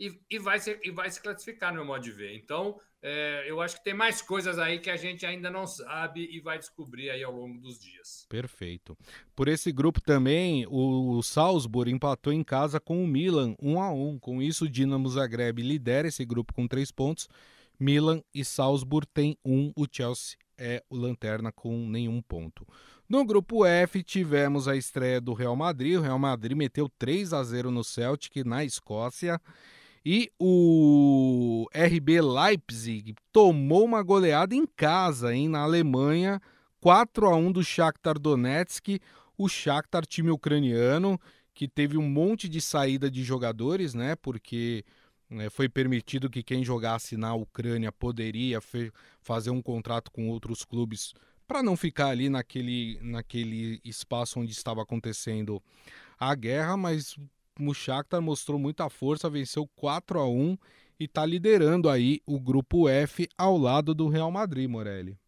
E, 0.00 0.20
e, 0.30 0.38
vai 0.38 0.60
se, 0.60 0.78
e 0.84 0.92
vai 0.92 1.10
se 1.10 1.20
classificar, 1.20 1.72
no 1.72 1.78
meu 1.78 1.84
modo 1.84 2.00
de 2.00 2.12
ver. 2.12 2.36
Então, 2.36 2.80
é, 3.02 3.44
eu 3.48 3.60
acho 3.60 3.76
que 3.76 3.82
tem 3.82 3.94
mais 3.94 4.22
coisas 4.22 4.56
aí 4.56 4.78
que 4.78 4.88
a 4.90 4.96
gente 4.96 5.26
ainda 5.26 5.50
não 5.50 5.66
sabe 5.66 6.28
e 6.30 6.38
vai 6.38 6.56
descobrir 6.56 7.10
aí 7.10 7.24
ao 7.24 7.32
longo 7.32 7.58
dos 7.58 7.80
dias. 7.80 8.24
Perfeito. 8.28 8.96
Por 9.34 9.48
esse 9.48 9.72
grupo 9.72 10.00
também, 10.00 10.64
o 10.70 11.20
Salzburg 11.22 11.90
empatou 11.90 12.32
em 12.32 12.44
casa 12.44 12.78
com 12.78 13.02
o 13.02 13.08
Milan, 13.08 13.56
1 13.60 13.82
a 13.82 13.92
1 13.92 14.18
Com 14.20 14.40
isso, 14.40 14.66
o 14.66 14.68
Dinamo 14.68 15.08
Zagreb 15.08 15.60
lidera 15.60 16.06
esse 16.06 16.24
grupo 16.24 16.54
com 16.54 16.68
três 16.68 16.92
pontos. 16.92 17.28
Milan 17.76 18.22
e 18.32 18.44
Salzburg 18.44 19.08
têm 19.12 19.36
um, 19.44 19.72
o 19.76 19.86
Chelsea 19.90 20.36
é 20.58 20.82
o 20.90 20.96
lanterna 20.96 21.52
com 21.52 21.88
nenhum 21.88 22.20
ponto. 22.20 22.66
No 23.08 23.24
grupo 23.24 23.64
F, 23.64 24.02
tivemos 24.02 24.68
a 24.68 24.76
estreia 24.76 25.20
do 25.20 25.32
Real 25.32 25.56
Madrid. 25.56 25.96
O 25.96 26.02
Real 26.02 26.18
Madrid 26.18 26.56
meteu 26.56 26.90
3 26.98 27.32
a 27.32 27.42
0 27.42 27.70
no 27.70 27.82
Celtic, 27.82 28.44
na 28.44 28.64
Escócia. 28.64 29.40
E 30.04 30.30
o 30.38 31.66
RB 31.74 32.20
Leipzig 32.20 33.14
tomou 33.32 33.84
uma 33.84 34.02
goleada 34.02 34.54
em 34.54 34.66
casa, 34.66 35.34
hein, 35.34 35.48
na 35.48 35.60
Alemanha, 35.60 36.40
4 36.80 37.26
a 37.26 37.36
1 37.36 37.52
do 37.52 37.64
Shakhtar 37.64 38.18
Donetsk. 38.18 39.00
O 39.36 39.48
Shakhtar, 39.48 40.04
time 40.04 40.30
ucraniano, 40.30 41.18
que 41.54 41.66
teve 41.66 41.96
um 41.96 42.08
monte 42.08 42.48
de 42.48 42.60
saída 42.60 43.10
de 43.10 43.22
jogadores, 43.22 43.94
né? 43.94 44.16
Porque 44.16 44.84
foi 45.50 45.68
permitido 45.68 46.30
que 46.30 46.42
quem 46.42 46.64
jogasse 46.64 47.16
na 47.16 47.34
Ucrânia 47.34 47.92
poderia 47.92 48.60
fazer 49.20 49.50
um 49.50 49.60
contrato 49.60 50.10
com 50.10 50.28
outros 50.28 50.64
clubes 50.64 51.12
para 51.46 51.62
não 51.62 51.76
ficar 51.76 52.08
ali 52.08 52.28
naquele, 52.28 52.98
naquele 53.00 53.80
espaço 53.84 54.40
onde 54.40 54.52
estava 54.52 54.82
acontecendo 54.82 55.62
a 56.18 56.34
guerra, 56.34 56.76
mas 56.76 57.16
o 57.58 57.74
Shakhtar 57.74 58.20
mostrou 58.20 58.58
muita 58.58 58.88
força, 58.88 59.30
venceu 59.30 59.66
4 59.76 60.20
a 60.20 60.28
1 60.28 60.58
e 61.00 61.04
está 61.04 61.24
liderando 61.24 61.88
aí 61.88 62.20
o 62.26 62.38
grupo 62.38 62.88
F 62.88 63.28
ao 63.36 63.56
lado 63.56 63.94
do 63.94 64.08
Real 64.08 64.30
Madrid, 64.30 64.68
Morelli. 64.68 65.18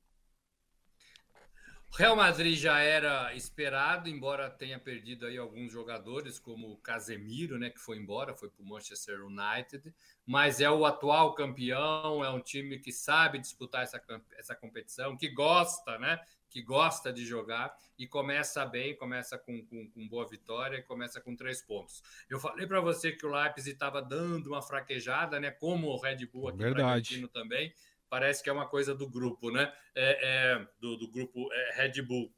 O 1.93 1.97
Real 1.97 2.15
Madrid 2.15 2.57
já 2.57 2.79
era 2.79 3.35
esperado, 3.35 4.09
embora 4.09 4.49
tenha 4.49 4.79
perdido 4.79 5.27
aí 5.27 5.37
alguns 5.37 5.73
jogadores, 5.73 6.39
como 6.39 6.71
o 6.71 6.77
Casemiro, 6.77 7.59
né, 7.59 7.69
que 7.69 7.81
foi 7.81 7.99
embora, 7.99 8.33
foi 8.33 8.49
para 8.49 8.63
o 8.63 8.67
Manchester 8.67 9.27
United, 9.27 9.93
mas 10.25 10.61
é 10.61 10.71
o 10.71 10.87
atual 10.87 11.35
campeão, 11.35 12.25
é 12.25 12.31
um 12.31 12.41
time 12.41 12.79
que 12.79 12.93
sabe 12.93 13.41
disputar 13.41 13.83
essa, 13.83 14.01
essa 14.39 14.55
competição, 14.55 15.17
que 15.17 15.29
gosta, 15.31 15.99
né, 15.99 16.21
que 16.49 16.63
gosta 16.63 17.13
de 17.13 17.27
jogar 17.27 17.77
e 17.99 18.07
começa 18.07 18.65
bem, 18.65 18.97
começa 18.97 19.37
com, 19.37 19.65
com, 19.67 19.91
com 19.91 20.09
boa 20.09 20.27
vitória 20.29 20.79
e 20.79 20.83
começa 20.83 21.21
com 21.21 21.35
três 21.35 21.61
pontos. 21.61 22.03
Eu 22.29 22.39
falei 22.39 22.67
para 22.69 22.81
você 22.81 23.13
que 23.13 23.27
o 23.27 23.31
Leipzig 23.31 23.73
estava 23.73 24.01
dando 24.01 24.49
uma 24.49 24.63
fraquejada, 24.63 25.41
né, 25.41 25.51
como 25.51 25.89
o 25.89 26.01
Red 26.01 26.27
Bull 26.27 26.49
aqui 26.49 26.59
Verdade. 26.59 27.29
também, 27.29 27.75
parece 28.11 28.43
que 28.43 28.51
é 28.51 28.53
uma 28.53 28.69
coisa 28.69 28.95
do 28.95 29.09
grupo, 29.09 29.51
né? 29.51 29.73
É, 29.95 30.59
é 30.59 30.69
do, 30.81 30.97
do, 30.97 31.11
grupo 31.11 31.49
é, 31.53 31.83
Red 31.83 32.03
Bull. 32.03 32.35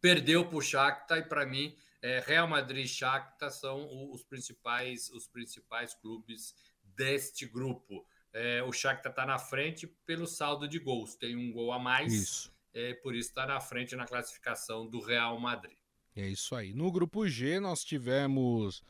Perdeu 0.00 0.46
para 0.46 0.56
o 0.56 0.60
Shakhtar 0.60 1.18
e 1.18 1.22
para 1.22 1.46
mim 1.46 1.74
é, 2.02 2.20
Real 2.20 2.48
Madrid 2.48 2.84
e 2.84 2.88
Shakhtar 2.88 3.50
são 3.50 4.10
os 4.10 4.24
principais 4.24 5.08
os 5.10 5.28
principais 5.28 5.94
clubes 5.94 6.54
deste 6.82 7.46
grupo. 7.46 8.04
É, 8.32 8.62
o 8.62 8.72
Shakhtar 8.72 9.12
está 9.12 9.24
na 9.24 9.38
frente 9.38 9.86
pelo 10.04 10.26
saldo 10.26 10.68
de 10.68 10.78
gols, 10.78 11.14
tem 11.14 11.36
um 11.36 11.52
gol 11.52 11.72
a 11.72 11.78
mais. 11.78 12.12
Isso. 12.12 12.52
É, 12.72 12.94
por 12.94 13.14
isso 13.14 13.30
está 13.30 13.46
na 13.46 13.60
frente 13.60 13.96
na 13.96 14.06
classificação 14.06 14.88
do 14.88 15.00
Real 15.00 15.38
Madrid. 15.38 15.76
É 16.14 16.28
isso 16.28 16.54
aí. 16.54 16.72
No 16.72 16.90
grupo 16.90 17.26
G 17.28 17.58
nós 17.60 17.84
tivemos 17.84 18.82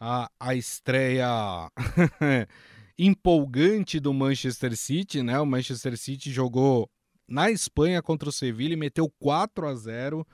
a, 0.00 0.30
a 0.38 0.54
estreia 0.54 1.28
empolgante 2.98 4.00
do 4.00 4.12
Manchester 4.12 4.76
City, 4.76 5.22
né? 5.22 5.38
O 5.38 5.46
Manchester 5.46 5.96
City 5.96 6.32
jogou 6.32 6.90
na 7.28 7.50
Espanha 7.50 8.02
contra 8.02 8.28
o 8.28 8.32
Sevilha 8.32 8.72
e 8.72 8.76
meteu 8.76 9.08
4 9.20 9.66
a 9.68 9.74
0 9.74 10.26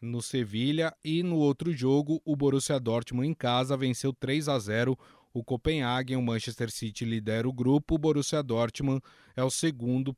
no 0.00 0.20
Sevilha 0.22 0.94
e 1.04 1.22
no 1.22 1.36
outro 1.36 1.72
jogo 1.72 2.20
o 2.24 2.34
Borussia 2.34 2.80
Dortmund 2.80 3.28
em 3.28 3.34
casa 3.34 3.76
venceu 3.76 4.12
3 4.12 4.48
a 4.48 4.58
0 4.58 4.98
o 5.32 5.44
Copenhagen, 5.44 6.16
o 6.16 6.22
Manchester 6.22 6.70
City 6.70 7.04
lidera 7.04 7.48
o 7.48 7.52
grupo, 7.52 7.94
o 7.94 7.98
Borussia 7.98 8.42
Dortmund 8.42 9.00
é 9.36 9.44
o 9.44 9.50
segundo 9.50 10.16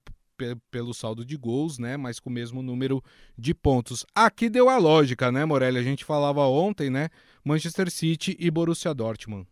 pelo 0.71 0.95
saldo 0.95 1.25
de 1.25 1.37
gols, 1.37 1.79
né? 1.79 1.97
Mas 1.97 2.19
com 2.19 2.31
o 2.31 2.33
mesmo 2.33 2.63
número 2.63 3.03
de 3.37 3.55
pontos. 3.55 4.05
Aqui 4.15 4.49
deu 4.49 4.69
a 4.69 4.79
lógica, 4.79 5.31
né, 5.31 5.45
Morelli? 5.45 5.79
A 5.79 5.83
gente 5.83 6.05
falava 6.05 6.41
ontem, 6.47 6.91
né? 6.91 7.11
Manchester 7.45 7.91
City 7.91 8.37
e 8.41 8.51
Borussia 8.51 8.95
Dortmund. 8.95 9.47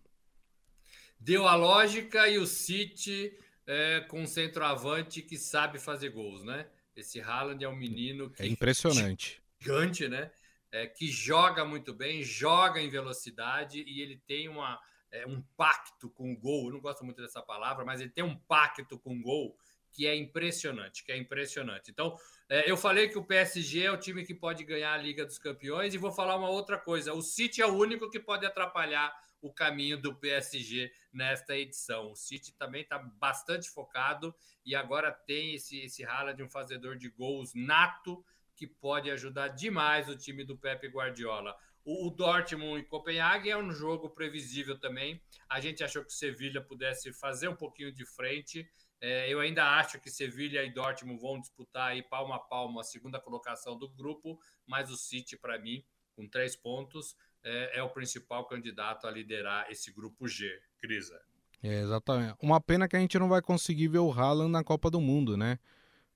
Deu 1.20 1.46
a 1.46 1.54
lógica 1.54 2.26
e 2.28 2.38
o 2.38 2.46
City 2.46 3.36
é, 3.66 4.00
com 4.00 4.22
um 4.22 4.26
centroavante 4.26 5.20
que 5.20 5.36
sabe 5.36 5.78
fazer 5.78 6.08
gols, 6.08 6.42
né? 6.42 6.66
Esse 6.96 7.20
Haaland 7.20 7.62
é 7.62 7.68
um 7.68 7.76
menino 7.76 8.30
que 8.30 8.42
é 8.42 8.46
impressionante, 8.46 9.42
gigante, 9.60 10.08
né? 10.08 10.30
É, 10.72 10.86
que 10.86 11.08
joga 11.08 11.62
muito 11.62 11.92
bem, 11.92 12.22
joga 12.22 12.80
em 12.80 12.88
velocidade 12.88 13.84
e 13.86 14.00
ele 14.00 14.16
tem 14.26 14.48
uma, 14.48 14.80
é, 15.10 15.26
um 15.26 15.42
pacto 15.58 16.08
com 16.08 16.32
o 16.32 16.36
gol. 16.38 16.66
Eu 16.68 16.72
não 16.72 16.80
gosto 16.80 17.04
muito 17.04 17.20
dessa 17.20 17.42
palavra, 17.42 17.84
mas 17.84 18.00
ele 18.00 18.10
tem 18.10 18.24
um 18.24 18.36
pacto 18.36 18.98
com 18.98 19.14
o 19.14 19.20
gol 19.20 19.58
que 19.92 20.06
é 20.06 20.16
impressionante, 20.16 21.04
que 21.04 21.12
é 21.12 21.16
impressionante. 21.18 21.90
Então, 21.90 22.16
é, 22.48 22.70
eu 22.70 22.76
falei 22.76 23.08
que 23.08 23.18
o 23.18 23.24
PSG 23.24 23.82
é 23.82 23.92
o 23.92 23.98
time 23.98 24.24
que 24.24 24.34
pode 24.34 24.64
ganhar 24.64 24.94
a 24.94 24.96
Liga 24.96 25.26
dos 25.26 25.38
Campeões 25.38 25.92
e 25.92 25.98
vou 25.98 26.12
falar 26.12 26.36
uma 26.36 26.48
outra 26.48 26.78
coisa. 26.78 27.12
O 27.12 27.20
City 27.20 27.60
é 27.60 27.66
o 27.66 27.74
único 27.74 28.08
que 28.08 28.20
pode 28.20 28.46
atrapalhar 28.46 29.12
o 29.40 29.52
caminho 29.52 30.00
do 30.00 30.14
PSG 30.14 30.92
nesta 31.12 31.56
edição. 31.56 32.12
O 32.12 32.16
City 32.16 32.52
também 32.52 32.82
está 32.82 32.98
bastante 32.98 33.70
focado 33.70 34.34
e 34.64 34.74
agora 34.74 35.10
tem 35.10 35.54
esse, 35.54 35.80
esse 35.80 36.02
rala 36.02 36.34
de 36.34 36.42
um 36.42 36.48
fazedor 36.48 36.96
de 36.96 37.08
gols 37.08 37.52
nato 37.54 38.24
que 38.54 38.66
pode 38.66 39.10
ajudar 39.10 39.48
demais 39.48 40.08
o 40.08 40.16
time 40.16 40.44
do 40.44 40.56
Pepe 40.56 40.88
Guardiola. 40.88 41.56
O, 41.82 42.08
o 42.08 42.10
Dortmund 42.10 42.80
e 42.80 42.84
Copenhague 42.84 43.50
é 43.50 43.56
um 43.56 43.72
jogo 43.72 44.10
previsível 44.10 44.78
também. 44.78 45.20
A 45.48 45.60
gente 45.60 45.82
achou 45.82 46.02
que 46.02 46.10
o 46.10 46.14
Sevilha 46.14 46.60
pudesse 46.60 47.12
fazer 47.12 47.48
um 47.48 47.56
pouquinho 47.56 47.90
de 47.90 48.04
frente 48.04 48.68
é, 49.00 49.32
eu 49.32 49.40
ainda 49.40 49.64
acho 49.78 49.98
que 49.98 50.10
Sevilha 50.10 50.62
e 50.62 50.70
Dortmund 50.70 51.20
vão 51.20 51.40
disputar 51.40 51.92
aí 51.92 52.02
palmo 52.02 52.34
a 52.34 52.38
palmo 52.38 52.78
a 52.78 52.84
segunda 52.84 53.18
colocação 53.18 53.78
do 53.78 53.88
grupo, 53.88 54.38
mas 54.66 54.90
o 54.90 54.96
City, 54.96 55.38
para 55.38 55.58
mim, 55.58 55.82
com 56.14 56.28
três 56.28 56.54
pontos, 56.54 57.16
é, 57.44 57.78
é, 57.78 57.82
o 57.82 57.88
principal 57.90 58.44
candidato 58.46 59.06
a 59.06 59.10
liderar 59.10 59.70
esse 59.70 59.92
grupo 59.92 60.28
G. 60.28 60.60
Crisa. 60.80 61.20
É, 61.62 61.80
exatamente. 61.80 62.34
Uma 62.40 62.60
pena 62.60 62.88
que 62.88 62.96
a 62.96 63.00
gente 63.00 63.18
não 63.18 63.28
vai 63.28 63.42
conseguir 63.42 63.88
ver 63.88 63.98
o 63.98 64.10
Haaland 64.10 64.50
na 64.50 64.64
Copa 64.64 64.90
do 64.90 65.00
Mundo, 65.00 65.36
né? 65.36 65.58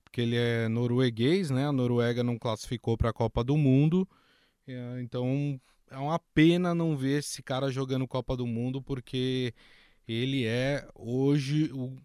Porque 0.02 0.20
ele 0.20 0.36
é 0.36 0.68
norueguês, 0.68 1.50
né? 1.50 1.66
A 1.66 1.72
Noruega 1.72 2.22
não 2.22 2.38
classificou 2.38 2.96
para 2.96 3.10
a 3.10 3.12
Copa 3.12 3.42
do 3.42 3.56
Mundo. 3.56 4.08
É, 4.66 5.00
então 5.00 5.60
é 5.90 5.98
uma 5.98 6.18
pena 6.18 6.74
não 6.74 6.96
ver 6.96 7.18
esse 7.18 7.42
cara 7.42 7.70
jogando 7.70 8.08
Copa 8.08 8.36
do 8.36 8.46
Mundo, 8.46 8.80
porque 8.82 9.52
ele 10.06 10.46
é 10.46 10.88
hoje 10.94 11.70
o 11.72 11.96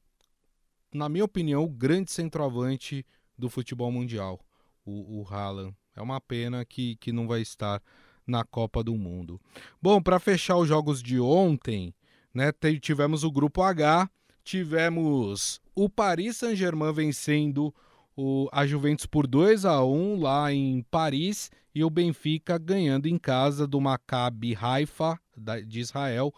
na 0.94 1.08
minha 1.08 1.26
opinião, 1.26 1.64
o 1.64 1.70
grande 1.70 2.12
centroavante 2.12 3.06
do 3.38 3.50
futebol 3.50 3.92
mundial, 3.92 4.40
o, 4.86 5.22
o 5.22 5.28
Haaland. 5.28 5.76
É 5.96 6.02
uma 6.02 6.20
pena 6.20 6.66
que, 6.66 6.96
que 6.98 7.12
não 7.12 7.28
vai 7.28 7.42
estar 7.42 7.82
na 8.30 8.44
Copa 8.44 8.84
do 8.84 8.96
Mundo. 8.96 9.42
Bom, 9.82 10.02
para 10.02 10.20
fechar 10.20 10.58
os 10.58 10.68
jogos 10.68 11.02
de 11.02 11.20
ontem, 11.20 11.94
né, 12.34 12.52
tivemos 12.80 13.24
o 13.24 13.32
grupo 13.32 13.62
H, 13.62 14.10
tivemos 14.44 15.60
o 15.76 15.90
Paris 15.90 16.38
Saint-Germain 16.38 16.94
vencendo 16.94 17.74
o, 18.16 18.48
a 18.52 18.66
Juventus 18.66 19.06
por 19.06 19.26
2 19.26 19.66
a 19.66 19.84
1 19.84 20.20
lá 20.20 20.54
em 20.54 20.82
Paris 20.92 21.50
e 21.74 21.84
o 21.84 21.90
Benfica 21.90 22.58
ganhando 22.58 23.08
em 23.08 23.18
casa 23.18 23.66
do 23.66 23.80
Maccabi 23.80 24.58
Haifa 24.60 25.20
da, 25.36 25.60
de 25.60 25.80
Israel 25.80 26.34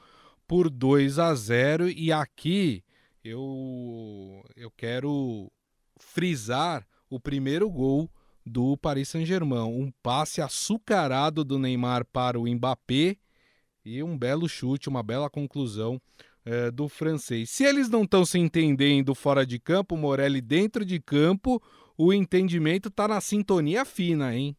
por 0.48 0.70
2 0.70 1.18
a 1.20 1.34
0 1.34 1.90
e 1.90 2.12
aqui 2.12 2.84
eu, 3.24 4.44
eu 4.56 4.70
quero 4.72 5.52
frisar 5.98 6.86
o 7.10 7.20
primeiro 7.20 7.70
gol 7.70 8.10
do 8.46 8.78
Paris 8.78 9.10
Saint-Germain. 9.10 9.64
Um 9.64 9.92
passe 10.04 10.42
açucarado 10.42 11.44
do 11.44 11.60
Neymar 11.60 12.06
para 12.06 12.40
o 12.40 12.48
Mbappé 12.48 13.18
e 13.84 14.02
um 14.04 14.18
belo 14.18 14.48
chute, 14.48 14.90
uma 14.90 15.04
bela 15.04 15.30
conclusão 15.30 16.02
é, 16.46 16.72
do 16.72 16.88
francês. 16.88 17.50
Se 17.50 17.64
eles 17.64 17.90
não 17.90 18.04
estão 18.04 18.26
se 18.26 18.40
entendendo 18.40 19.14
fora 19.14 19.46
de 19.46 19.60
campo, 19.60 19.98
Morelli 19.98 20.42
dentro 20.42 20.86
de 20.86 21.00
campo, 21.00 21.62
o 21.98 22.14
entendimento 22.14 22.90
está 22.90 23.08
na 23.08 23.22
sintonia 23.22 23.86
fina, 23.86 24.36
hein? 24.36 24.56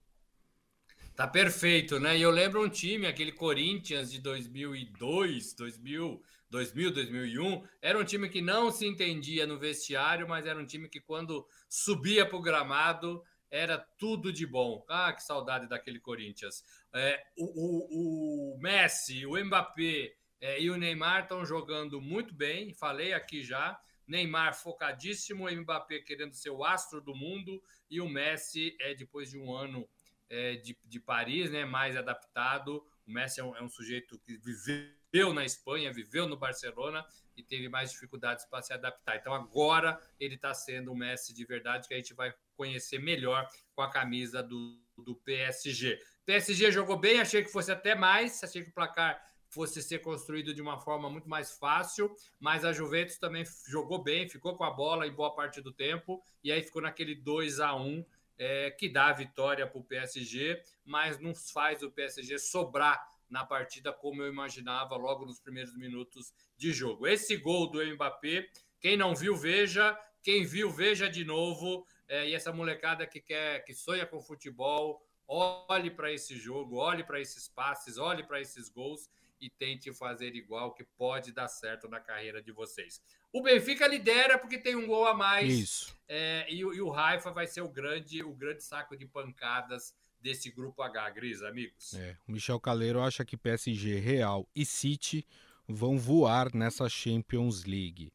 Tá 1.14 1.26
perfeito, 1.26 2.00
né? 2.00 2.16
E 2.16 2.22
eu 2.22 2.30
lembro 2.30 2.64
um 2.64 2.68
time, 2.68 3.06
aquele 3.06 3.32
Corinthians 3.32 4.10
de 4.10 4.18
2002, 4.20 5.54
2000, 5.54 6.22
2000, 6.50 6.90
2001, 6.90 7.62
era 7.82 7.98
um 7.98 8.04
time 8.04 8.28
que 8.28 8.40
não 8.40 8.70
se 8.70 8.86
entendia 8.86 9.46
no 9.46 9.58
vestiário, 9.58 10.26
mas 10.26 10.46
era 10.46 10.58
um 10.58 10.64
time 10.64 10.88
que 10.88 11.00
quando 11.00 11.46
subia 11.68 12.24
para 12.24 12.38
o 12.38 12.42
gramado 12.42 13.22
era 13.52 13.78
tudo 13.78 14.32
de 14.32 14.46
bom. 14.46 14.84
Ah, 14.88 15.12
que 15.12 15.22
saudade 15.22 15.68
daquele 15.68 16.00
Corinthians. 16.00 16.64
É, 16.92 17.22
o, 17.36 17.44
o, 17.44 18.54
o, 18.54 18.58
Messi, 18.58 19.26
o 19.26 19.36
Mbappé 19.44 20.14
é, 20.40 20.60
e 20.60 20.70
o 20.70 20.76
Neymar 20.78 21.24
estão 21.24 21.44
jogando 21.44 22.00
muito 22.00 22.34
bem, 22.34 22.72
falei 22.72 23.12
aqui 23.12 23.42
já. 23.42 23.78
Neymar 24.08 24.54
focadíssimo, 24.54 25.46
o 25.46 25.54
Mbappé 25.54 26.00
querendo 26.00 26.32
ser 26.32 26.50
o 26.50 26.64
astro 26.64 27.00
do 27.00 27.14
mundo 27.14 27.62
e 27.90 28.00
o 28.00 28.08
Messi 28.08 28.74
é 28.80 28.94
depois 28.94 29.30
de 29.30 29.38
um 29.38 29.54
ano 29.54 29.86
é, 30.30 30.56
de, 30.56 30.76
de 30.84 30.98
Paris, 30.98 31.50
né, 31.50 31.66
mais 31.66 31.94
adaptado. 31.94 32.84
O 33.06 33.12
Messi 33.12 33.40
é 33.40 33.44
um, 33.44 33.54
é 33.54 33.62
um 33.62 33.68
sujeito 33.68 34.18
que 34.20 34.38
viveu 34.38 35.02
viveu 35.12 35.34
na 35.34 35.44
Espanha, 35.44 35.92
viveu 35.92 36.26
no 36.26 36.38
Barcelona 36.38 37.04
e 37.36 37.42
teve 37.42 37.68
mais 37.68 37.90
dificuldades 37.90 38.44
para 38.44 38.62
se 38.62 38.72
adaptar. 38.72 39.16
Então 39.16 39.34
agora 39.34 40.00
ele 40.18 40.34
está 40.34 40.52
sendo 40.54 40.92
o 40.92 40.96
Messi 40.96 41.32
de 41.32 41.44
verdade 41.44 41.88
que 41.88 41.94
a 41.94 41.96
gente 41.96 42.14
vai 42.14 42.34
conhecer 42.56 42.98
melhor 42.98 43.48
com 43.74 43.82
a 43.82 43.90
camisa 43.90 44.42
do, 44.42 44.78
do 44.98 45.14
PSG. 45.16 45.98
PSG 46.24 46.70
jogou 46.70 46.98
bem, 46.98 47.20
achei 47.20 47.42
que 47.42 47.50
fosse 47.50 47.72
até 47.72 47.94
mais, 47.94 48.42
achei 48.42 48.62
que 48.62 48.70
o 48.70 48.74
placar 48.74 49.20
fosse 49.48 49.82
ser 49.82 49.98
construído 49.98 50.54
de 50.54 50.62
uma 50.62 50.78
forma 50.78 51.10
muito 51.10 51.28
mais 51.28 51.52
fácil, 51.58 52.14
mas 52.40 52.64
a 52.64 52.72
Juventus 52.72 53.18
também 53.18 53.44
jogou 53.68 54.02
bem, 54.02 54.26
ficou 54.26 54.56
com 54.56 54.64
a 54.64 54.70
bola 54.70 55.06
em 55.06 55.12
boa 55.12 55.34
parte 55.34 55.60
do 55.60 55.70
tempo 55.70 56.22
e 56.42 56.50
aí 56.50 56.62
ficou 56.62 56.80
naquele 56.80 57.14
2 57.14 57.60
a 57.60 57.74
1 57.74 58.04
é, 58.38 58.70
que 58.70 58.88
dá 58.88 59.08
a 59.08 59.12
vitória 59.12 59.66
para 59.66 59.78
o 59.78 59.84
PSG, 59.84 60.62
mas 60.84 61.18
não 61.18 61.34
faz 61.34 61.82
o 61.82 61.90
PSG 61.90 62.38
sobrar 62.38 63.06
na 63.32 63.46
partida 63.46 63.92
como 63.92 64.22
eu 64.22 64.28
imaginava 64.30 64.94
logo 64.94 65.24
nos 65.24 65.40
primeiros 65.40 65.74
minutos 65.74 66.34
de 66.56 66.70
jogo. 66.70 67.06
Esse 67.06 67.36
gol 67.38 67.66
do 67.66 67.84
Mbappé, 67.84 68.46
quem 68.78 68.94
não 68.94 69.16
viu, 69.16 69.34
veja. 69.34 69.98
Quem 70.22 70.44
viu, 70.44 70.70
veja 70.70 71.08
de 71.08 71.24
novo. 71.24 71.86
É, 72.06 72.28
e 72.28 72.34
essa 72.34 72.52
molecada 72.52 73.06
que 73.06 73.20
quer, 73.20 73.64
que 73.64 73.72
sonha 73.72 74.04
com 74.04 74.20
futebol, 74.20 75.02
olhe 75.26 75.90
para 75.90 76.12
esse 76.12 76.36
jogo, 76.36 76.76
olhe 76.76 77.02
para 77.02 77.18
esses 77.20 77.48
passes, 77.48 77.96
olhe 77.96 78.22
para 78.22 78.38
esses 78.38 78.68
gols 78.68 79.08
e 79.40 79.48
tente 79.48 79.92
fazer 79.94 80.36
igual, 80.36 80.74
que 80.74 80.84
pode 80.84 81.32
dar 81.32 81.48
certo 81.48 81.88
na 81.88 81.98
carreira 81.98 82.42
de 82.42 82.52
vocês. 82.52 83.02
O 83.32 83.42
Benfica 83.42 83.88
lidera 83.88 84.38
porque 84.38 84.58
tem 84.58 84.76
um 84.76 84.86
gol 84.86 85.06
a 85.06 85.14
mais. 85.14 85.52
Isso. 85.52 85.98
É, 86.06 86.46
e, 86.50 86.58
e, 86.58 86.80
o 86.82 86.90
Raifa 86.90 87.32
vai 87.32 87.46
ser 87.46 87.62
o 87.62 87.68
grande, 87.68 88.22
o 88.22 88.34
grande 88.34 88.62
saco 88.62 88.94
de 88.94 89.06
pancadas 89.06 89.96
desse 90.22 90.50
grupo 90.50 90.82
H, 90.82 91.10
Gris, 91.10 91.42
amigos. 91.42 91.94
É, 91.94 92.16
o 92.28 92.32
Michel 92.32 92.60
Caleiro 92.60 93.00
acha 93.00 93.24
que 93.24 93.36
PSG, 93.36 93.98
Real 93.98 94.48
e 94.54 94.64
City 94.64 95.26
vão 95.68 95.98
voar 95.98 96.54
nessa 96.54 96.88
Champions 96.88 97.64
League. 97.64 98.12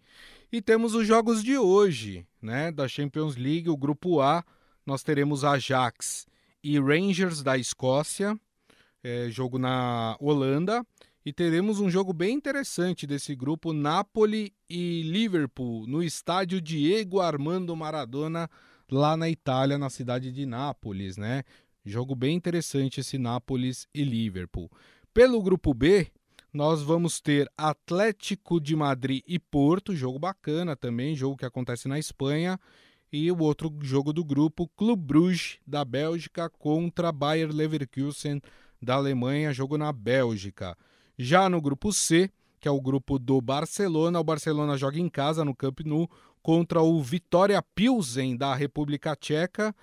E 0.51 0.61
temos 0.61 0.95
os 0.95 1.05
jogos 1.05 1.43
de 1.43 1.57
hoje, 1.57 2.25
né, 2.41 2.71
da 2.71 2.87
Champions 2.87 3.35
League, 3.35 3.69
o 3.69 3.75
grupo 3.75 4.21
A, 4.21 4.43
nós 4.85 5.03
teremos 5.03 5.43
Ajax 5.43 6.25
e 6.63 6.79
Rangers 6.79 7.43
da 7.43 7.57
Escócia, 7.57 8.39
é, 9.03 9.29
jogo 9.29 9.59
na 9.59 10.15
Holanda, 10.19 10.85
e 11.25 11.33
teremos 11.33 11.81
um 11.81 11.89
jogo 11.89 12.13
bem 12.13 12.35
interessante 12.35 13.05
desse 13.05 13.35
grupo, 13.35 13.73
Napoli 13.73 14.53
e 14.69 15.01
Liverpool, 15.03 15.85
no 15.85 16.01
estádio 16.01 16.61
Diego 16.61 17.19
Armando 17.19 17.75
Maradona, 17.75 18.49
lá 18.89 19.17
na 19.17 19.29
Itália, 19.29 19.77
na 19.77 19.89
cidade 19.89 20.31
de 20.31 20.45
Nápoles, 20.45 21.17
né? 21.17 21.43
Jogo 21.87 22.13
bem 22.13 22.35
interessante 22.35 22.99
esse 22.99 23.17
Nápoles 23.17 23.87
e 23.95 24.03
Liverpool. 24.03 24.69
Pelo 25.13 25.41
grupo 25.41 25.73
B, 25.73 26.11
nós 26.51 26.81
vamos 26.81 27.21
ter 27.21 27.49
Atlético 27.57 28.59
de 28.59 28.75
Madrid 28.75 29.23
e 29.25 29.39
Porto, 29.39 29.95
jogo 29.95 30.19
bacana 30.19 30.75
também, 30.75 31.15
jogo 31.15 31.37
que 31.37 31.45
acontece 31.45 31.87
na 31.87 31.97
Espanha. 31.97 32.59
E 33.09 33.31
o 33.31 33.39
outro 33.39 33.73
jogo 33.83 34.11
do 34.11 34.21
grupo, 34.21 34.67
Clube 34.75 35.01
Bruges 35.01 35.59
da 35.65 35.85
Bélgica 35.85 36.49
contra 36.49 37.09
Bayer 37.09 37.55
Leverkusen 37.55 38.41
da 38.81 38.95
Alemanha, 38.95 39.53
jogo 39.53 39.77
na 39.77 39.93
Bélgica. 39.93 40.77
Já 41.17 41.47
no 41.47 41.61
grupo 41.61 41.93
C, 41.93 42.29
que 42.59 42.67
é 42.67 42.71
o 42.71 42.81
grupo 42.81 43.17
do 43.17 43.39
Barcelona, 43.39 44.19
o 44.19 44.25
Barcelona 44.25 44.75
joga 44.75 44.99
em 44.99 45.07
casa 45.07 45.45
no 45.45 45.55
Camp 45.55 45.79
Nou 45.85 46.11
contra 46.43 46.81
o 46.81 47.01
Vitória 47.01 47.61
Pilsen 47.61 48.35
da 48.35 48.53
República 48.53 49.15
Tcheca 49.15 49.73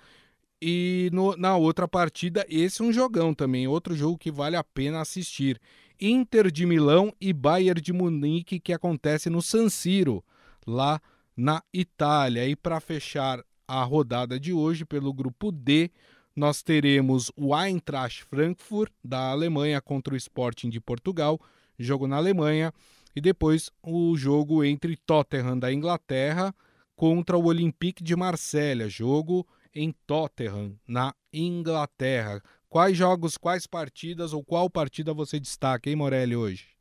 E 0.61 1.09
no, 1.11 1.35
na 1.35 1.57
outra 1.57 1.87
partida, 1.87 2.45
esse 2.49 2.81
é 2.81 2.85
um 2.85 2.93
jogão 2.93 3.33
também, 3.33 3.67
outro 3.67 3.95
jogo 3.95 4.17
que 4.17 4.31
vale 4.31 4.55
a 4.55 4.63
pena 4.63 5.01
assistir. 5.01 5.59
Inter 5.99 6.51
de 6.51 6.65
Milão 6.65 7.13
e 7.19 7.31
Bayern 7.31 7.81
de 7.81 7.93
Munique, 7.93 8.59
que 8.59 8.73
acontece 8.73 9.29
no 9.29 9.41
San 9.41 9.69
Siro, 9.69 10.23
lá 10.65 11.01
na 11.35 11.61
Itália. 11.73 12.47
E 12.47 12.55
para 12.55 12.79
fechar 12.79 13.43
a 13.67 13.83
rodada 13.83 14.39
de 14.39 14.53
hoje, 14.53 14.85
pelo 14.85 15.13
grupo 15.13 15.51
D, 15.51 15.89
nós 16.35 16.61
teremos 16.61 17.31
o 17.35 17.55
Eintracht 17.55 18.23
Frankfurt, 18.25 18.91
da 19.03 19.31
Alemanha, 19.31 19.81
contra 19.81 20.13
o 20.13 20.17
Sporting 20.17 20.69
de 20.69 20.81
Portugal, 20.81 21.39
jogo 21.79 22.07
na 22.07 22.17
Alemanha. 22.17 22.73
E 23.15 23.21
depois 23.21 23.71
o 23.81 24.17
jogo 24.17 24.63
entre 24.63 24.97
Tottenham, 24.97 25.57
da 25.57 25.71
Inglaterra, 25.71 26.53
contra 26.95 27.37
o 27.37 27.45
Olympique 27.45 28.03
de 28.03 28.15
Marselha, 28.15 28.89
jogo 28.89 29.47
em 29.75 29.91
Tottenham, 30.07 30.79
na 30.87 31.13
Inglaterra. 31.33 32.41
Quais 32.69 32.97
jogos, 32.97 33.37
quais 33.37 33.67
partidas 33.67 34.33
ou 34.33 34.43
qual 34.43 34.69
partida 34.69 35.13
você 35.13 35.39
destaca, 35.39 35.89
hein, 35.89 35.95
Morelli, 35.95 36.35
hoje? 36.35 36.75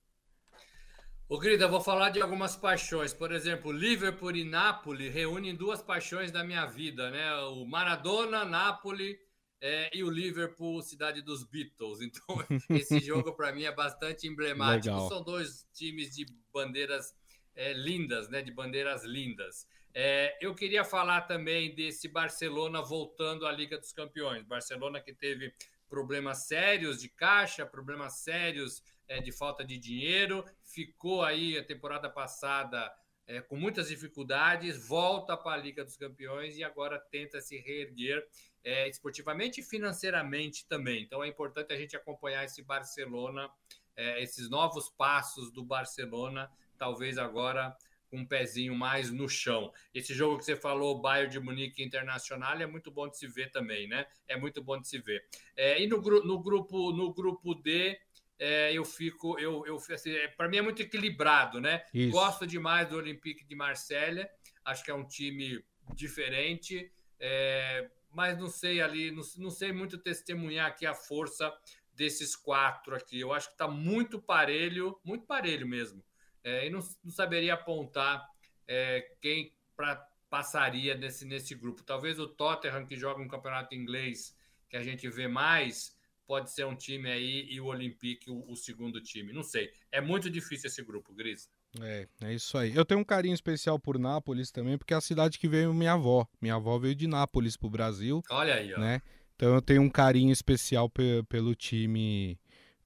Ô, 1.28 1.38
Grida, 1.38 1.66
vou 1.66 1.80
falar 1.80 2.10
de 2.10 2.20
algumas 2.20 2.54
paixões. 2.54 3.12
Por 3.12 3.32
exemplo, 3.32 3.72
Liverpool 3.72 4.36
e 4.36 4.44
Nápoles 4.44 5.12
reúnem 5.12 5.54
duas 5.54 5.82
paixões 5.82 6.30
da 6.30 6.44
minha 6.44 6.66
vida, 6.66 7.10
né? 7.10 7.34
O 7.46 7.64
Maradona, 7.64 8.44
Nápoles 8.44 9.16
é, 9.60 9.90
e 9.96 10.04
o 10.04 10.10
Liverpool, 10.10 10.82
cidade 10.82 11.22
dos 11.22 11.42
Beatles. 11.44 11.98
Então, 12.04 12.76
esse 12.76 13.00
jogo 13.00 13.32
para 13.32 13.52
mim 13.52 13.64
é 13.64 13.72
bastante 13.72 14.28
emblemático. 14.28 14.94
Legal. 14.94 15.08
São 15.08 15.22
dois 15.22 15.66
times 15.72 16.14
de 16.14 16.26
bandeiras 16.52 17.14
é, 17.54 17.72
lindas, 17.72 18.28
né? 18.28 18.42
De 18.42 18.52
bandeiras 18.52 19.04
lindas. 19.04 19.66
É, 19.94 20.36
eu 20.40 20.52
queria 20.54 20.84
falar 20.84 21.22
também 21.22 21.72
desse 21.72 22.08
Barcelona 22.08 22.82
voltando 22.82 23.46
à 23.46 23.52
Liga 23.52 23.78
dos 23.78 23.92
Campeões. 23.92 24.44
Barcelona 24.44 25.00
que 25.00 25.14
teve 25.14 25.54
problemas 25.88 26.48
sérios 26.48 27.00
de 27.00 27.08
caixa, 27.08 27.64
problemas 27.64 28.14
sérios 28.14 28.82
é, 29.06 29.20
de 29.20 29.30
falta 29.30 29.64
de 29.64 29.78
dinheiro, 29.78 30.44
ficou 30.64 31.22
aí 31.22 31.56
a 31.56 31.64
temporada 31.64 32.10
passada 32.10 32.92
é, 33.26 33.40
com 33.40 33.56
muitas 33.56 33.88
dificuldades, 33.88 34.86
volta 34.86 35.36
para 35.36 35.52
a 35.52 35.62
Liga 35.62 35.84
dos 35.84 35.96
Campeões 35.96 36.56
e 36.56 36.64
agora 36.64 36.98
tenta 36.98 37.40
se 37.40 37.56
reerguer 37.58 38.26
é, 38.64 38.88
esportivamente 38.88 39.60
e 39.60 39.64
financeiramente 39.64 40.66
também. 40.66 41.02
Então 41.02 41.22
é 41.22 41.28
importante 41.28 41.72
a 41.72 41.76
gente 41.76 41.96
acompanhar 41.96 42.44
esse 42.44 42.62
Barcelona, 42.62 43.48
é, 43.96 44.22
esses 44.22 44.50
novos 44.50 44.88
passos 44.88 45.52
do 45.52 45.64
Barcelona, 45.64 46.50
talvez 46.76 47.16
agora 47.16 47.76
com 48.14 48.20
um 48.20 48.24
pezinho 48.24 48.76
mais 48.76 49.10
no 49.10 49.28
chão. 49.28 49.72
Esse 49.92 50.14
jogo 50.14 50.38
que 50.38 50.44
você 50.44 50.54
falou, 50.54 51.00
Bayern 51.00 51.32
de 51.32 51.40
Munique 51.40 51.82
Internacional, 51.82 52.56
é 52.60 52.66
muito 52.66 52.92
bom 52.92 53.08
de 53.08 53.18
se 53.18 53.26
ver 53.26 53.50
também, 53.50 53.88
né? 53.88 54.06
É 54.28 54.36
muito 54.36 54.62
bom 54.62 54.80
de 54.80 54.86
se 54.86 54.98
ver. 54.98 55.24
É, 55.56 55.82
e 55.82 55.88
no, 55.88 56.00
no, 56.00 56.40
grupo, 56.40 56.92
no 56.92 57.12
grupo 57.12 57.56
D, 57.56 57.98
é, 58.38 58.72
eu 58.72 58.84
fico, 58.84 59.36
eu, 59.40 59.66
eu 59.66 59.76
assim, 59.92 60.12
é, 60.12 60.28
para 60.28 60.48
mim 60.48 60.58
é 60.58 60.62
muito 60.62 60.80
equilibrado, 60.80 61.60
né? 61.60 61.84
Isso. 61.92 62.12
Gosto 62.12 62.46
demais 62.46 62.88
do 62.88 62.96
Olympique 62.96 63.44
de 63.44 63.56
Marselha, 63.56 64.30
acho 64.64 64.84
que 64.84 64.92
é 64.92 64.94
um 64.94 65.06
time 65.06 65.64
diferente, 65.94 66.92
é, 67.18 67.90
mas 68.12 68.38
não 68.38 68.48
sei 68.48 68.80
ali, 68.80 69.10
não, 69.10 69.22
não 69.38 69.50
sei 69.50 69.72
muito 69.72 69.98
testemunhar 69.98 70.68
aqui 70.68 70.86
a 70.86 70.94
força 70.94 71.52
desses 71.92 72.36
quatro 72.36 72.94
aqui. 72.94 73.18
Eu 73.18 73.32
acho 73.32 73.48
que 73.48 73.54
está 73.54 73.66
muito 73.66 74.20
parelho, 74.20 75.00
muito 75.04 75.26
parelho 75.26 75.66
mesmo 75.66 76.00
é, 76.44 76.66
e 76.66 76.70
não, 76.70 76.78
não, 77.02 77.10
saberia 77.10 77.54
apontar 77.54 78.28
é, 78.68 79.00
quem 79.20 79.52
pra, 79.74 79.96
passaria 80.28 80.94
nesse, 80.94 81.24
nesse 81.24 81.54
grupo. 81.54 81.82
Talvez 81.82 82.18
o 82.20 82.28
Tottenham, 82.28 82.86
que 82.86 82.96
joga 82.96 83.22
um 83.22 83.28
campeonato 83.28 83.74
inglês 83.74 84.36
que 84.68 84.76
a 84.76 84.82
gente 84.82 85.08
vê 85.08 85.26
mais, 85.26 85.96
pode 86.26 86.52
ser 86.52 86.66
um 86.66 86.76
time 86.76 87.10
aí 87.10 87.46
e 87.50 87.60
o 87.60 87.66
Olympique 87.66 88.30
o, 88.30 88.44
o 88.50 88.54
segundo 88.54 89.00
time. 89.00 89.32
Não 89.32 89.42
sei. 89.42 89.72
É 89.90 90.00
muito 90.00 90.28
difícil 90.28 90.68
esse 90.68 90.82
grupo, 90.82 91.14
Gris. 91.14 91.48
É, 91.80 92.06
é 92.22 92.34
isso 92.34 92.56
aí. 92.56 92.74
Eu 92.74 92.84
tenho 92.84 93.00
um 93.00 93.04
carinho 93.04 93.34
especial 93.34 93.78
por 93.78 93.98
Nápoles 93.98 94.50
também, 94.50 94.78
porque 94.78 94.94
é 94.94 94.96
a 94.96 95.00
cidade 95.00 95.38
que 95.38 95.48
veio 95.48 95.74
minha 95.74 95.94
avó. 95.94 96.28
Minha 96.40 96.54
avó 96.54 96.78
veio 96.78 96.94
de 96.94 97.06
Nápoles 97.06 97.56
para 97.56 97.66
o 97.66 97.70
Brasil. 97.70 98.22
Olha 98.30 98.54
aí, 98.54 98.72
ó. 98.74 98.78
Né? 98.78 99.00
Então 99.34 99.54
eu 99.54 99.62
tenho 99.62 99.82
um 99.82 99.90
carinho 99.90 100.32
especial 100.32 100.90
pelo 101.28 101.54
time 101.54 102.38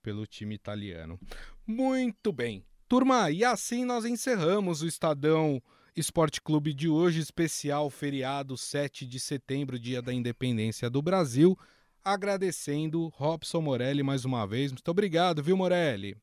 pelo 0.02 0.26
time 0.26 0.54
italiano. 0.54 1.20
Muito 1.66 2.32
bem. 2.32 2.64
Turma, 2.88 3.30
e 3.30 3.44
assim 3.44 3.84
nós 3.84 4.06
encerramos 4.06 4.80
o 4.80 4.86
Estadão 4.86 5.62
Esporte 5.94 6.40
Clube 6.40 6.72
de 6.72 6.88
hoje, 6.88 7.20
especial 7.20 7.90
feriado 7.90 8.56
7 8.56 9.04
de 9.04 9.20
setembro, 9.20 9.78
dia 9.78 10.00
da 10.00 10.10
independência 10.10 10.88
do 10.88 11.02
Brasil. 11.02 11.54
Agradecendo 12.02 13.08
Robson 13.08 13.60
Morelli 13.60 14.02
mais 14.02 14.24
uma 14.24 14.46
vez. 14.46 14.72
Muito 14.72 14.90
obrigado, 14.90 15.42
viu, 15.42 15.54
Morelli? 15.54 16.16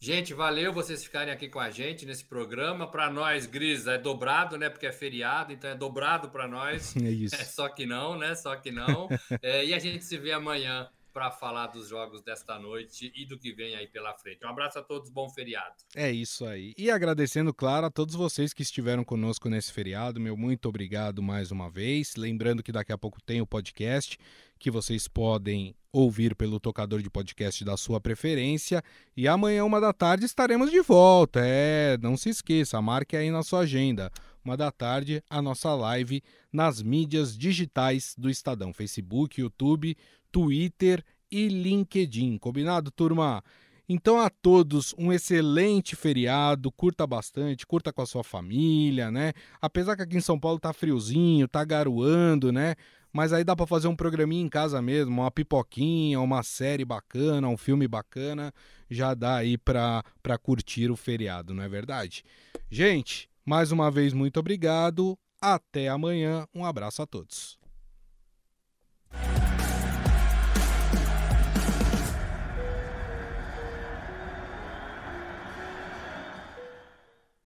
Gente, 0.00 0.32
valeu 0.32 0.72
vocês 0.72 1.04
ficarem 1.04 1.32
aqui 1.32 1.46
com 1.46 1.60
a 1.60 1.68
gente 1.68 2.06
nesse 2.06 2.24
programa. 2.24 2.90
Para 2.90 3.10
nós, 3.10 3.44
Gris, 3.44 3.86
é 3.86 3.98
dobrado, 3.98 4.56
né? 4.56 4.70
Porque 4.70 4.86
é 4.86 4.92
feriado, 4.92 5.52
então 5.52 5.68
é 5.68 5.74
dobrado 5.74 6.30
para 6.30 6.48
nós. 6.48 6.94
É 7.04 7.10
isso. 7.10 7.34
É, 7.34 7.44
só 7.44 7.68
que 7.68 7.84
não, 7.84 8.16
né? 8.16 8.34
Só 8.34 8.56
que 8.56 8.70
não. 8.70 9.08
é, 9.42 9.66
e 9.66 9.74
a 9.74 9.78
gente 9.78 10.06
se 10.06 10.16
vê 10.16 10.32
amanhã 10.32 10.88
para 11.16 11.30
falar 11.30 11.68
dos 11.68 11.88
jogos 11.88 12.20
desta 12.20 12.58
noite 12.58 13.10
e 13.16 13.24
do 13.24 13.38
que 13.38 13.50
vem 13.50 13.74
aí 13.74 13.86
pela 13.86 14.12
frente. 14.12 14.44
Um 14.44 14.50
abraço 14.50 14.78
a 14.78 14.82
todos, 14.82 15.08
bom 15.08 15.30
feriado. 15.30 15.74
É 15.94 16.12
isso 16.12 16.44
aí. 16.44 16.74
E 16.76 16.90
agradecendo, 16.90 17.54
claro, 17.54 17.86
a 17.86 17.90
todos 17.90 18.14
vocês 18.14 18.52
que 18.52 18.60
estiveram 18.60 19.02
conosco 19.02 19.48
nesse 19.48 19.72
feriado, 19.72 20.20
meu 20.20 20.36
muito 20.36 20.68
obrigado 20.68 21.22
mais 21.22 21.50
uma 21.50 21.70
vez. 21.70 22.16
Lembrando 22.16 22.62
que 22.62 22.70
daqui 22.70 22.92
a 22.92 22.98
pouco 22.98 23.18
tem 23.22 23.40
o 23.40 23.46
podcast 23.46 24.18
que 24.58 24.70
vocês 24.70 25.08
podem 25.08 25.74
ouvir 25.90 26.34
pelo 26.34 26.60
tocador 26.60 27.00
de 27.00 27.08
podcast 27.08 27.64
da 27.64 27.78
sua 27.78 27.98
preferência. 27.98 28.84
E 29.16 29.26
amanhã, 29.26 29.64
uma 29.64 29.80
da 29.80 29.94
tarde, 29.94 30.26
estaremos 30.26 30.70
de 30.70 30.82
volta. 30.82 31.40
É, 31.42 31.96
não 31.96 32.18
se 32.18 32.28
esqueça, 32.28 32.82
marque 32.82 33.16
aí 33.16 33.30
na 33.30 33.42
sua 33.42 33.60
agenda. 33.60 34.12
Uma 34.44 34.54
da 34.54 34.70
tarde, 34.70 35.24
a 35.30 35.40
nossa 35.40 35.74
live 35.74 36.22
nas 36.52 36.82
mídias 36.82 37.36
digitais 37.36 38.14
do 38.18 38.28
Estadão: 38.28 38.70
Facebook, 38.72 39.40
YouTube, 39.40 39.96
Twitter 40.36 41.02
e 41.32 41.48
LinkedIn. 41.48 42.36
Combinado, 42.36 42.90
turma? 42.90 43.42
Então 43.88 44.20
a 44.20 44.28
todos 44.28 44.94
um 44.98 45.10
excelente 45.10 45.96
feriado, 45.96 46.70
curta 46.70 47.06
bastante, 47.06 47.66
curta 47.66 47.90
com 47.90 48.02
a 48.02 48.06
sua 48.06 48.22
família, 48.22 49.10
né? 49.10 49.32
Apesar 49.62 49.96
que 49.96 50.02
aqui 50.02 50.18
em 50.18 50.20
São 50.20 50.38
Paulo 50.38 50.60
tá 50.60 50.74
friozinho, 50.74 51.48
tá 51.48 51.64
garoando, 51.64 52.52
né? 52.52 52.74
Mas 53.10 53.32
aí 53.32 53.44
dá 53.44 53.56
para 53.56 53.66
fazer 53.66 53.88
um 53.88 53.96
programinha 53.96 54.44
em 54.44 54.48
casa 54.50 54.82
mesmo, 54.82 55.22
uma 55.22 55.30
pipoquinha, 55.30 56.20
uma 56.20 56.42
série 56.42 56.84
bacana, 56.84 57.48
um 57.48 57.56
filme 57.56 57.88
bacana, 57.88 58.52
já 58.90 59.14
dá 59.14 59.36
aí 59.36 59.56
para 59.56 60.02
curtir 60.42 60.90
o 60.90 60.96
feriado, 60.96 61.54
não 61.54 61.62
é 61.62 61.68
verdade? 61.68 62.22
Gente, 62.70 63.30
mais 63.42 63.72
uma 63.72 63.90
vez 63.90 64.12
muito 64.12 64.38
obrigado, 64.38 65.18
até 65.40 65.88
amanhã, 65.88 66.46
um 66.54 66.62
abraço 66.62 67.00
a 67.00 67.06
todos. 67.06 67.58